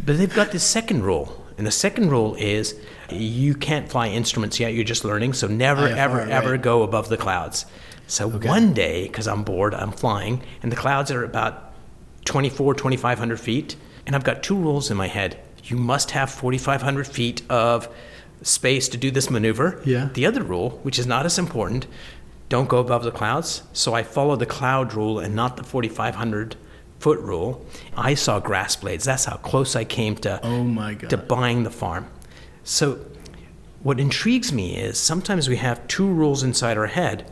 But 0.04 0.18
they've 0.18 0.32
got 0.34 0.52
this 0.52 0.62
second 0.62 1.02
rule, 1.02 1.44
And 1.58 1.66
the 1.66 1.72
second 1.72 2.10
rule 2.10 2.36
is 2.36 2.74
you 3.10 3.54
can't 3.54 3.88
fly 3.88 4.08
instruments 4.08 4.60
yet. 4.60 4.72
You're 4.72 4.84
just 4.84 5.04
learning. 5.04 5.32
So 5.32 5.48
never, 5.48 5.88
IFR, 5.88 5.96
ever, 5.96 6.16
right. 6.18 6.28
ever 6.28 6.56
go 6.58 6.82
above 6.84 7.08
the 7.08 7.16
clouds. 7.16 7.66
So 8.06 8.28
one 8.28 8.72
day, 8.72 9.04
because 9.08 9.26
I'm 9.26 9.42
bored, 9.42 9.74
I'm 9.74 9.90
flying, 9.92 10.42
and 10.62 10.70
the 10.70 10.76
clouds 10.76 11.10
are 11.10 11.24
about 11.24 11.72
24, 12.24 12.74
2,500 12.74 13.40
feet. 13.40 13.76
And 14.06 14.14
I've 14.14 14.24
got 14.24 14.42
two 14.42 14.54
rules 14.56 14.90
in 14.90 14.96
my 14.96 15.08
head. 15.08 15.40
You 15.64 15.76
must 15.76 16.12
have 16.12 16.30
4,500 16.30 17.06
feet 17.06 17.42
of 17.50 17.88
space 18.42 18.88
to 18.90 18.96
do 18.96 19.10
this 19.10 19.30
maneuver. 19.30 19.80
Yeah. 19.84 20.10
The 20.14 20.26
other 20.26 20.42
rule, 20.44 20.78
which 20.84 20.98
is 20.98 21.06
not 21.06 21.26
as 21.26 21.38
important, 21.38 21.88
don't 22.48 22.68
go 22.68 22.78
above 22.78 23.02
the 23.02 23.10
clouds. 23.10 23.64
So 23.72 23.94
I 23.94 24.04
follow 24.04 24.36
the 24.36 24.46
cloud 24.46 24.94
rule 24.94 25.18
and 25.18 25.34
not 25.34 25.56
the 25.56 25.64
4,500 25.64 26.54
foot 27.00 27.18
rule. 27.18 27.66
I 27.96 28.14
saw 28.14 28.38
grass 28.38 28.76
blades. 28.76 29.04
That's 29.04 29.24
how 29.24 29.38
close 29.38 29.74
I 29.74 29.82
came 29.84 30.14
to, 30.18 30.38
Oh 30.44 30.62
my 30.62 30.94
God. 30.94 31.10
to 31.10 31.16
buying 31.16 31.64
the 31.64 31.70
farm. 31.70 32.06
So 32.62 33.04
what 33.82 33.98
intrigues 33.98 34.52
me 34.52 34.76
is 34.76 34.98
sometimes 34.98 35.48
we 35.48 35.56
have 35.56 35.86
two 35.88 36.06
rules 36.06 36.44
inside 36.44 36.78
our 36.78 36.86
head 36.86 37.28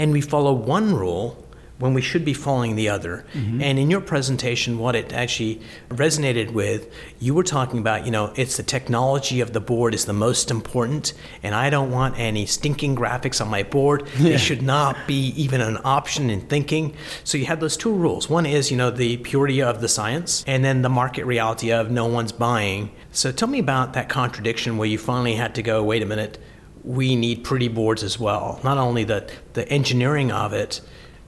and 0.00 0.12
we 0.12 0.22
follow 0.22 0.54
one 0.54 0.96
rule 0.96 1.36
when 1.78 1.92
we 1.92 2.00
should 2.00 2.24
be 2.24 2.32
following 2.34 2.74
the 2.74 2.88
other. 2.88 3.24
Mm-hmm. 3.34 3.60
And 3.60 3.78
in 3.78 3.90
your 3.90 4.00
presentation, 4.00 4.78
what 4.78 4.96
it 4.96 5.12
actually 5.12 5.60
resonated 5.88 6.52
with, 6.52 6.90
you 7.18 7.34
were 7.34 7.42
talking 7.42 7.78
about, 7.78 8.06
you 8.06 8.10
know, 8.10 8.32
it's 8.34 8.56
the 8.56 8.62
technology 8.62 9.40
of 9.40 9.52
the 9.52 9.60
board 9.60 9.94
is 9.94 10.06
the 10.06 10.14
most 10.14 10.50
important, 10.50 11.12
and 11.42 11.54
I 11.54 11.68
don't 11.68 11.90
want 11.90 12.18
any 12.18 12.46
stinking 12.46 12.96
graphics 12.96 13.40
on 13.40 13.48
my 13.48 13.62
board. 13.62 14.08
It 14.30 14.38
should 14.38 14.62
not 14.62 14.96
be 15.06 15.34
even 15.36 15.60
an 15.60 15.78
option 15.84 16.30
in 16.30 16.42
thinking. 16.42 16.94
So 17.24 17.36
you 17.36 17.46
had 17.46 17.60
those 17.60 17.76
two 17.76 17.92
rules. 17.92 18.30
One 18.30 18.46
is, 18.46 18.70
you 18.70 18.76
know, 18.76 18.90
the 18.90 19.16
purity 19.18 19.60
of 19.60 19.80
the 19.80 19.88
science, 19.88 20.44
and 20.46 20.64
then 20.64 20.82
the 20.82 20.88
market 20.88 21.24
reality 21.24 21.72
of 21.72 21.90
no 21.90 22.06
one's 22.06 22.32
buying. 22.32 22.90
So 23.12 23.32
tell 23.32 23.48
me 23.48 23.58
about 23.58 23.94
that 23.94 24.08
contradiction 24.08 24.78
where 24.78 24.88
you 24.88 24.98
finally 24.98 25.34
had 25.34 25.54
to 25.56 25.62
go, 25.62 25.82
wait 25.82 26.02
a 26.02 26.06
minute, 26.06 26.38
we 26.84 27.16
need 27.16 27.44
pretty 27.44 27.68
boards 27.68 28.02
as 28.02 28.18
well. 28.18 28.60
Not 28.64 28.78
only 28.78 29.04
the, 29.04 29.30
the 29.52 29.68
engineering 29.68 30.32
of 30.32 30.52
it, 30.52 30.80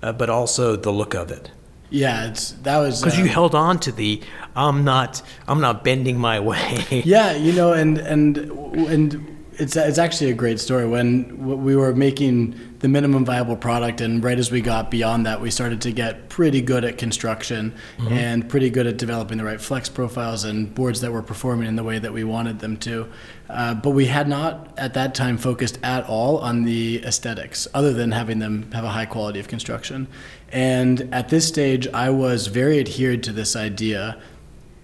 uh, 0.02 0.12
but 0.12 0.30
also 0.30 0.76
the 0.76 0.90
look 0.90 1.14
of 1.14 1.30
it. 1.30 1.50
Yeah, 1.90 2.28
it's 2.28 2.52
that 2.62 2.78
was 2.78 3.02
Because 3.02 3.18
uh, 3.18 3.22
you 3.22 3.28
held 3.28 3.54
on 3.54 3.78
to 3.80 3.92
the 3.92 4.22
I'm 4.56 4.82
not 4.82 5.20
I'm 5.46 5.60
not 5.60 5.84
bending 5.84 6.18
my 6.18 6.40
way. 6.40 7.02
Yeah, 7.04 7.32
you 7.32 7.52
know, 7.52 7.74
and 7.74 7.98
and 7.98 8.38
and 8.38 9.41
it's 9.62 9.76
it's 9.76 9.98
actually 9.98 10.30
a 10.30 10.34
great 10.34 10.58
story. 10.58 10.86
When 10.86 11.62
we 11.62 11.76
were 11.76 11.94
making 11.94 12.58
the 12.80 12.88
minimum 12.88 13.24
viable 13.24 13.56
product, 13.56 14.00
and 14.00 14.22
right 14.22 14.36
as 14.36 14.50
we 14.50 14.60
got 14.60 14.90
beyond 14.90 15.24
that, 15.26 15.40
we 15.40 15.50
started 15.50 15.80
to 15.82 15.92
get 15.92 16.28
pretty 16.28 16.60
good 16.60 16.84
at 16.84 16.98
construction 16.98 17.72
and 18.10 18.48
pretty 18.48 18.70
good 18.70 18.88
at 18.88 18.96
developing 18.96 19.38
the 19.38 19.44
right 19.44 19.60
flex 19.60 19.88
profiles 19.88 20.44
and 20.44 20.74
boards 20.74 21.00
that 21.00 21.12
were 21.12 21.22
performing 21.22 21.68
in 21.68 21.76
the 21.76 21.84
way 21.84 22.00
that 22.00 22.12
we 22.12 22.24
wanted 22.24 22.58
them 22.58 22.76
to. 22.78 23.08
Uh, 23.48 23.74
but 23.74 23.90
we 23.90 24.06
had 24.06 24.26
not 24.26 24.74
at 24.76 24.94
that 24.94 25.14
time 25.14 25.38
focused 25.38 25.78
at 25.84 26.04
all 26.06 26.38
on 26.38 26.64
the 26.64 27.00
aesthetics, 27.04 27.68
other 27.72 27.92
than 27.92 28.10
having 28.10 28.40
them 28.40 28.70
have 28.72 28.84
a 28.84 28.90
high 28.90 29.06
quality 29.06 29.38
of 29.38 29.46
construction. 29.46 30.08
And 30.50 31.08
at 31.14 31.28
this 31.28 31.46
stage, 31.46 31.86
I 31.88 32.10
was 32.10 32.48
very 32.48 32.80
adhered 32.80 33.22
to 33.24 33.32
this 33.32 33.54
idea 33.54 34.20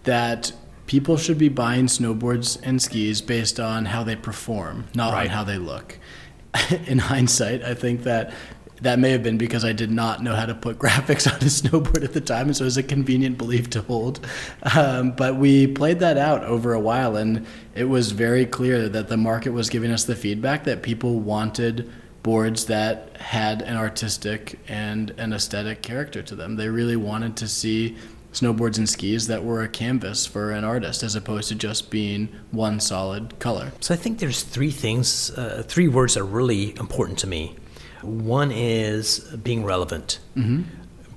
that 0.05 0.53
people 0.89 1.17
should 1.17 1.39
be 1.39 1.49
buying 1.49 1.87
snowboards 1.87 2.59
and 2.65 2.83
skis 2.83 3.21
based 3.21 3.61
on 3.61 3.85
how 3.85 4.03
they 4.03 4.17
perform, 4.17 4.87
not 4.95 5.13
Right. 5.13 5.27
on 5.27 5.29
how 5.29 5.45
they 5.45 5.59
look. 5.59 5.99
In 6.87 6.99
hindsight, 6.99 7.63
I 7.63 7.75
think 7.75 8.03
that 8.03 8.33
that 8.81 8.99
may 9.01 9.11
have 9.11 9.23
been 9.25 9.39
because 9.39 9.65
I 9.65 9.73
did 9.73 9.91
not 9.91 10.23
know 10.23 10.35
how 10.35 10.47
to 10.47 10.55
put 10.55 10.79
graphics 10.85 11.27
on 11.31 11.39
a 11.41 11.45
snowboard 11.51 12.05
at 12.05 12.13
the 12.15 12.21
time, 12.21 12.47
and 12.47 12.57
so 12.57 12.65
it 12.65 12.67
was 12.67 12.77
a 12.77 12.83
convenient 12.83 13.37
belief 13.37 13.69
to 13.71 13.83
hold. 13.83 14.27
Um, 14.75 15.11
but 15.13 15.37
we 15.37 15.67
played 15.67 15.99
that 16.01 16.17
out 16.17 16.43
over 16.45 16.73
a 16.73 16.81
while, 16.81 17.17
and 17.17 17.45
it 17.75 17.85
was 17.85 18.13
very 18.13 18.47
clear 18.47 18.89
that 18.89 19.09
the 19.09 19.17
market 19.17 19.51
was 19.51 19.69
giving 19.69 19.91
us 19.91 20.05
the 20.05 20.17
feedback 20.17 20.65
that 20.65 20.83
people 20.83 21.21
wanted 21.21 21.91
boards 22.23 22.67
that 22.67 23.17
had 23.17 23.63
an 23.63 23.77
artistic 23.77 24.59
and 24.69 25.11
an 25.19 25.33
aesthetic 25.33 25.83
character 25.83 26.23
to 26.23 26.35
them. 26.35 26.57
They 26.57 26.69
really 26.69 26.97
wanted 26.97 27.37
to 27.37 27.49
see 27.49 27.97
snowboards 28.33 28.79
and 28.79 28.89
skis 28.89 29.27
that 29.27 29.45
were 29.45 29.63
a 29.63 29.69
canvas 29.69 30.27
for 30.27 30.51
an 30.53 30.65
artist 30.65 31.03
as 31.03 31.15
opposed 31.15 31.49
to 31.49 31.55
just 31.55 31.91
being 31.91 32.29
one 32.51 32.81
solid 32.81 33.39
color. 33.39 33.73
So 33.81 33.95
I 33.95 33.97
think 33.97 34.19
there's 34.19 34.43
three 34.43 34.71
things, 34.71 35.31
uh, 35.31 35.63
three 35.67 35.89
words 35.89 36.15
that 36.15 36.21
are 36.21 36.25
really 36.25 36.77
important 36.79 37.19
to 37.21 37.27
me. 37.27 37.57
One 38.03 38.53
is 38.53 39.21
being 39.43 39.65
relevant. 39.65 40.21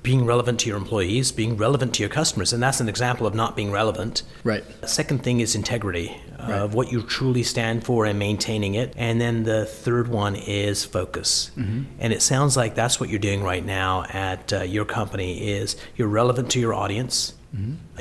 Being 0.04 0.26
relevant 0.26 0.60
to 0.62 0.67
your 0.67 0.78
employees, 0.78 1.32
being 1.32 1.58
relevant 1.58 1.93
to 1.95 2.02
your 2.02 2.10
customers, 2.10 2.54
and 2.54 2.63
that's 2.63 2.80
an 2.80 2.89
example 2.89 3.28
of 3.28 3.36
not 3.36 3.56
being 3.56 3.71
relevant. 3.71 4.24
Right. 4.43 4.63
Second 4.89 5.24
thing 5.24 5.41
is 5.41 5.54
integrity 5.54 6.19
Right. 6.41 6.60
of 6.62 6.73
what 6.73 6.91
you 6.91 7.04
truly 7.04 7.43
stand 7.43 7.84
for 7.84 8.06
and 8.06 8.17
maintaining 8.17 8.75
it. 8.75 8.93
And 8.97 9.21
then 9.21 9.43
the 9.43 9.65
third 9.65 10.08
one 10.08 10.36
is 10.36 10.84
focus. 10.84 11.51
And 11.56 12.13
it 12.13 12.21
sounds 12.21 12.58
like 12.58 12.75
that's 12.75 12.99
what 12.99 13.10
you're 13.10 13.19
doing 13.19 13.43
right 13.43 13.65
now 13.65 14.06
at 14.10 14.51
uh, 14.51 14.62
your 14.63 14.86
company 14.86 15.49
is 15.51 15.75
you're 15.95 16.08
relevant 16.08 16.49
to 16.51 16.60
your 16.60 16.73
audience. 16.73 17.34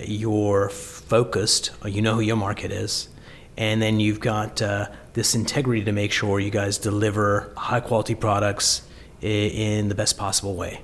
You're 0.02 0.68
focused. 0.70 1.72
You 1.84 2.02
know 2.02 2.14
who 2.14 2.20
your 2.20 2.36
market 2.36 2.70
is. 2.72 3.08
And 3.56 3.82
then 3.82 4.00
you've 4.00 4.20
got 4.20 4.62
uh, 4.62 4.88
this 5.12 5.34
integrity 5.34 5.84
to 5.84 5.92
make 5.92 6.12
sure 6.12 6.40
you 6.40 6.50
guys 6.50 6.78
deliver 6.78 7.52
high 7.56 7.80
quality 7.80 8.14
products 8.14 8.82
in 9.20 9.88
the 9.88 9.94
best 9.94 10.16
possible 10.16 10.54
way. 10.54 10.80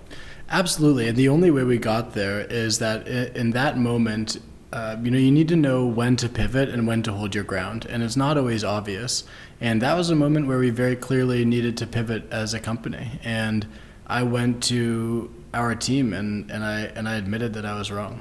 Absolutely, 0.49 1.09
and 1.09 1.17
the 1.17 1.29
only 1.29 1.51
way 1.51 1.65
we 1.65 1.79
got 1.79 2.13
there 2.15 2.41
is 2.41 2.79
that 2.79 3.09
in 3.09 3.51
that 3.53 3.79
moment, 3.79 4.39
uh, 4.77 4.95
you 5.03 5.11
know, 5.11 5.17
you 5.17 5.33
need 5.33 5.49
to 5.49 5.57
know 5.57 5.87
when 5.87 6.17
to 6.17 6.29
pivot 6.29 6.69
and 6.69 6.87
when 6.87 7.03
to 7.03 7.11
hold 7.11 7.35
your 7.35 7.45
ground, 7.45 7.87
and 7.89 8.03
it's 8.03 8.15
not 8.15 8.37
always 8.37 8.63
obvious. 8.63 9.25
And 9.59 9.81
that 9.81 9.95
was 9.97 10.11
a 10.11 10.15
moment 10.15 10.49
where 10.49 10.59
we 10.59 10.69
very 10.69 10.97
clearly 10.97 11.47
needed 11.47 11.79
to 11.79 11.87
pivot 11.87 12.31
as 12.31 12.53
a 12.53 12.61
company. 12.61 13.19
And 13.25 13.67
I 14.07 14.23
went 14.23 14.63
to 14.65 15.33
our 15.55 15.75
team 15.75 16.13
and, 16.13 16.51
and 16.51 16.63
I 16.63 16.81
and 16.95 17.09
I 17.09 17.15
admitted 17.17 17.55
that 17.55 17.65
I 17.65 17.79
was 17.79 17.91
wrong, 17.91 18.21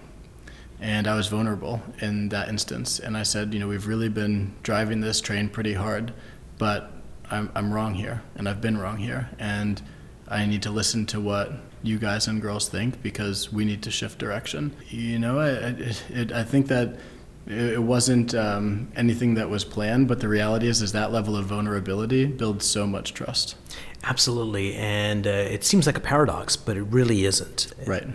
and 0.79 1.09
I 1.09 1.15
was 1.17 1.27
vulnerable 1.27 1.81
in 1.99 2.29
that 2.29 2.47
instance. 2.47 2.99
And 2.99 3.17
I 3.17 3.23
said, 3.23 3.53
you 3.53 3.59
know, 3.59 3.67
we've 3.67 3.85
really 3.85 4.07
been 4.07 4.53
driving 4.63 5.01
this 5.01 5.19
train 5.19 5.49
pretty 5.49 5.73
hard, 5.73 6.13
but 6.57 6.89
I'm 7.29 7.51
I'm 7.53 7.73
wrong 7.73 7.95
here, 7.95 8.21
and 8.35 8.47
I've 8.47 8.61
been 8.61 8.77
wrong 8.77 8.95
here, 8.95 9.29
and 9.39 9.81
I 10.29 10.45
need 10.45 10.61
to 10.61 10.71
listen 10.71 11.05
to 11.07 11.19
what 11.19 11.51
you 11.87 11.99
guys 11.99 12.27
and 12.27 12.41
girls 12.41 12.69
think 12.69 13.01
because 13.01 13.51
we 13.51 13.65
need 13.65 13.81
to 13.83 13.91
shift 13.91 14.19
direction. 14.19 14.75
You 14.89 15.19
know, 15.19 15.39
I, 15.39 15.49
I, 15.49 15.75
it, 16.09 16.31
I 16.31 16.43
think 16.43 16.67
that 16.67 16.89
it 16.89 16.99
it 17.47 17.83
wasn't 17.83 18.33
um, 18.33 18.91
anything 18.95 19.35
that 19.35 19.49
was 19.49 19.63
planned, 19.63 20.07
but 20.07 20.19
the 20.19 20.27
reality 20.27 20.67
is, 20.67 20.81
is 20.81 20.91
that 20.93 21.11
level 21.11 21.35
of 21.37 21.45
vulnerability 21.45 22.25
builds 22.25 22.65
so 22.65 22.87
much 22.87 23.13
trust. 23.13 23.55
Absolutely. 24.03 24.75
And 24.75 25.27
uh, 25.27 25.29
it 25.29 25.63
seems 25.63 25.85
like 25.85 25.97
a 25.97 26.01
paradox, 26.01 26.55
but 26.55 26.77
it 26.77 26.83
really 26.83 27.25
isn't. 27.25 27.71
Right. 27.85 28.07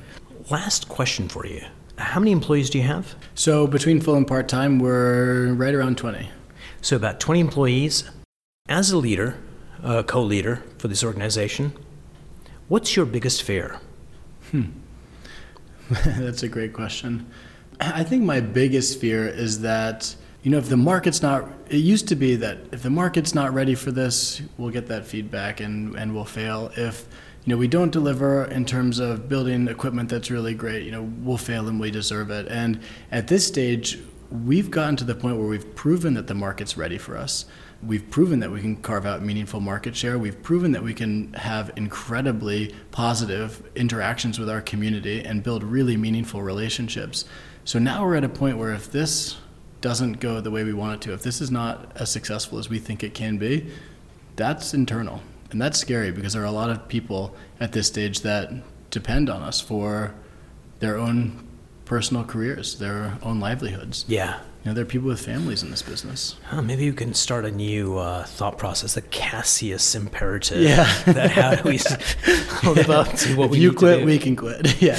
Last 0.50 0.88
question 0.88 1.28
for 1.28 1.46
you. 1.46 1.62
How 1.96 2.18
many 2.18 2.32
employees 2.32 2.70
do 2.70 2.78
you 2.78 2.84
have? 2.84 3.14
So 3.34 3.66
between 3.66 4.00
full 4.00 4.16
and 4.16 4.26
part 4.26 4.48
time, 4.48 4.78
we're 4.78 5.52
right 5.52 5.74
around 5.74 5.98
20. 5.98 6.28
So, 6.82 6.96
about 6.96 7.20
20 7.20 7.40
employees. 7.40 8.10
As 8.66 8.90
a 8.90 8.96
leader, 8.96 9.36
uh, 9.82 10.02
co 10.02 10.22
leader 10.22 10.62
for 10.78 10.88
this 10.88 11.04
organization, 11.04 11.72
what's 12.70 12.94
your 12.94 13.04
biggest 13.04 13.42
fear? 13.42 13.80
Hmm. 14.52 14.70
That's 15.90 16.44
a 16.44 16.48
great 16.48 16.72
question. 16.72 17.26
I 17.80 18.04
think 18.04 18.22
my 18.22 18.40
biggest 18.40 19.00
fear 19.00 19.26
is 19.26 19.62
that, 19.62 20.14
you 20.44 20.52
know, 20.52 20.58
if 20.58 20.68
the 20.68 20.76
market's 20.76 21.20
not, 21.20 21.48
it 21.68 21.78
used 21.78 22.06
to 22.08 22.14
be 22.14 22.36
that 22.36 22.58
if 22.70 22.84
the 22.84 22.90
market's 22.90 23.34
not 23.34 23.52
ready 23.52 23.74
for 23.74 23.90
this, 23.90 24.40
we'll 24.56 24.70
get 24.70 24.86
that 24.86 25.04
feedback 25.04 25.58
and, 25.58 25.96
and 25.96 26.14
we'll 26.14 26.24
fail. 26.24 26.70
If, 26.76 27.08
you 27.44 27.52
know, 27.52 27.58
we 27.58 27.66
don't 27.66 27.90
deliver 27.90 28.44
in 28.44 28.64
terms 28.64 29.00
of 29.00 29.28
building 29.28 29.66
equipment 29.66 30.08
that's 30.08 30.30
really 30.30 30.54
great, 30.54 30.84
you 30.84 30.92
know, 30.92 31.10
we'll 31.22 31.38
fail 31.38 31.66
and 31.66 31.80
we 31.80 31.90
deserve 31.90 32.30
it. 32.30 32.46
And 32.46 32.80
at 33.10 33.26
this 33.26 33.44
stage, 33.44 33.98
we've 34.30 34.70
gotten 34.70 34.94
to 34.96 35.04
the 35.04 35.16
point 35.16 35.38
where 35.38 35.48
we've 35.48 35.74
proven 35.74 36.14
that 36.14 36.28
the 36.28 36.34
market's 36.34 36.76
ready 36.76 36.98
for 36.98 37.16
us. 37.16 37.46
We've 37.82 38.08
proven 38.10 38.40
that 38.40 38.50
we 38.50 38.60
can 38.60 38.76
carve 38.76 39.06
out 39.06 39.22
meaningful 39.22 39.60
market 39.60 39.96
share. 39.96 40.18
We've 40.18 40.40
proven 40.42 40.72
that 40.72 40.82
we 40.82 40.92
can 40.92 41.32
have 41.32 41.70
incredibly 41.76 42.74
positive 42.90 43.62
interactions 43.74 44.38
with 44.38 44.50
our 44.50 44.60
community 44.60 45.24
and 45.24 45.42
build 45.42 45.64
really 45.64 45.96
meaningful 45.96 46.42
relationships. 46.42 47.24
So 47.64 47.78
now 47.78 48.04
we're 48.04 48.16
at 48.16 48.24
a 48.24 48.28
point 48.28 48.58
where 48.58 48.72
if 48.72 48.90
this 48.90 49.38
doesn't 49.80 50.20
go 50.20 50.40
the 50.40 50.50
way 50.50 50.62
we 50.62 50.74
want 50.74 50.94
it 50.94 51.00
to, 51.06 51.14
if 51.14 51.22
this 51.22 51.40
is 51.40 51.50
not 51.50 51.92
as 51.96 52.10
successful 52.10 52.58
as 52.58 52.68
we 52.68 52.78
think 52.78 53.02
it 53.02 53.14
can 53.14 53.38
be, 53.38 53.70
that's 54.36 54.74
internal. 54.74 55.22
And 55.50 55.60
that's 55.60 55.78
scary 55.78 56.12
because 56.12 56.34
there 56.34 56.42
are 56.42 56.46
a 56.46 56.52
lot 56.52 56.70
of 56.70 56.86
people 56.88 57.34
at 57.58 57.72
this 57.72 57.86
stage 57.86 58.20
that 58.20 58.52
depend 58.90 59.30
on 59.30 59.42
us 59.42 59.60
for 59.60 60.14
their 60.80 60.96
own 60.96 61.46
personal 61.84 62.24
careers, 62.24 62.78
their 62.78 63.18
own 63.22 63.40
livelihoods. 63.40 64.04
Yeah. 64.06 64.40
You 64.62 64.70
know, 64.70 64.74
there 64.74 64.82
are 64.82 64.86
people 64.86 65.08
with 65.08 65.24
families 65.24 65.62
in 65.62 65.70
this 65.70 65.80
business. 65.80 66.36
Huh, 66.44 66.60
maybe 66.60 66.84
you 66.84 66.92
can 66.92 67.14
start 67.14 67.46
a 67.46 67.50
new 67.50 67.96
uh, 67.96 68.24
thought 68.24 68.58
process, 68.58 68.92
the 68.92 69.00
Cassius 69.00 69.94
imperative. 69.94 70.60
Yeah. 70.60 70.84
that 71.06 71.30
how 71.30 71.54
do 71.54 71.68
we 71.70 71.76
s- 71.76 72.16
live 72.64 72.90
up 72.90 73.08
to 73.14 73.36
what 73.36 73.46
if 73.46 73.50
we 73.52 73.58
you 73.58 73.72
quit, 73.72 74.04
we 74.04 74.18
can 74.18 74.36
quit. 74.36 74.82
yeah. 74.82 74.98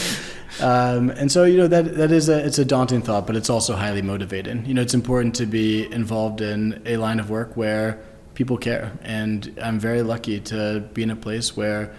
Um, 0.59 1.11
and 1.11 1.31
so 1.31 1.43
you 1.43 1.57
know 1.57 1.67
that 1.67 1.95
that 1.95 2.11
is 2.11 2.27
a 2.27 2.43
it's 2.43 2.57
a 2.57 2.65
daunting 2.65 3.03
thought, 3.03 3.27
but 3.27 3.35
it's 3.35 3.51
also 3.51 3.75
highly 3.75 4.01
motivating. 4.01 4.65
You 4.65 4.73
know, 4.73 4.81
it's 4.81 4.95
important 4.95 5.35
to 5.35 5.45
be 5.45 5.91
involved 5.91 6.41
in 6.41 6.81
a 6.87 6.97
line 6.97 7.19
of 7.19 7.29
work 7.29 7.55
where 7.55 8.03
people 8.33 8.57
care, 8.57 8.91
and 9.03 9.57
I'm 9.61 9.79
very 9.79 10.01
lucky 10.01 10.39
to 10.39 10.79
be 10.93 11.03
in 11.03 11.11
a 11.11 11.15
place 11.15 11.55
where 11.55 11.93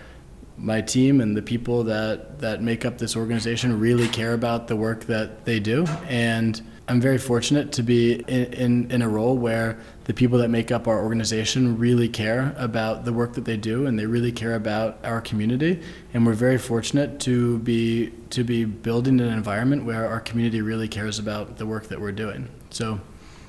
my 0.59 0.81
team 0.81 1.21
and 1.21 1.37
the 1.37 1.43
people 1.43 1.85
that 1.85 2.41
that 2.41 2.61
make 2.61 2.85
up 2.85 2.99
this 2.99 3.17
organization 3.17 3.79
really 3.79 4.09
care 4.09 4.35
about 4.35 4.67
the 4.67 4.75
work 4.77 5.05
that 5.05 5.45
they 5.45 5.61
do, 5.61 5.87
and 6.09 6.61
I'm 6.89 7.01
very 7.01 7.19
fortunate 7.19 7.73
to 7.73 7.83
be 7.83 8.15
in, 8.15 8.53
in, 8.53 8.91
in, 8.91 9.03
a 9.03 9.09
role 9.09 9.37
where 9.37 9.79
the 10.05 10.15
people 10.15 10.39
that 10.39 10.49
make 10.49 10.73
up 10.73 10.89
our 10.89 11.03
organization 11.03 11.79
really 11.79 12.09
care 12.09 12.55
about 12.59 13.05
the 13.05 13.13
work 13.13 13.35
that 13.35 13.45
they 13.45 13.57
do 13.57 13.87
and 13.87 13.99
they 13.99 14.07
really 14.07 14.33
care 14.33 14.55
about 14.55 14.99
our 15.05 15.21
community. 15.21 15.81
And 16.13 16.27
we're 16.27 16.33
very 16.33 16.59
fortunate 16.59 17.21
to 17.21 17.59
be 17.59 18.13
to 18.31 18.43
be 18.43 18.65
building 18.65 19.21
an 19.21 19.29
environment 19.29 19.85
where 19.85 20.09
our 20.09 20.21
community 20.21 20.61
really 20.61 20.89
cares 20.89 21.19
about 21.19 21.57
the 21.59 21.67
work 21.67 21.89
that 21.89 22.01
we're 22.01 22.13
doing. 22.13 22.49
So 22.71 23.01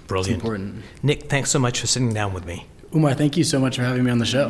Brilliant. 0.08 0.28
it's 0.28 0.44
important. 0.44 0.84
Nick, 1.02 1.30
thanks 1.30 1.50
so 1.50 1.60
much 1.60 1.80
for 1.80 1.88
sitting 1.88 2.14
down 2.14 2.34
with 2.34 2.46
me. 2.46 2.68
Umar, 2.96 3.16
thank 3.16 3.36
you 3.36 3.44
so 3.44 3.60
much 3.60 3.78
for 3.78 3.82
having 3.82 4.04
me 4.04 4.12
on 4.12 4.20
the 4.20 4.26
show. 4.26 4.50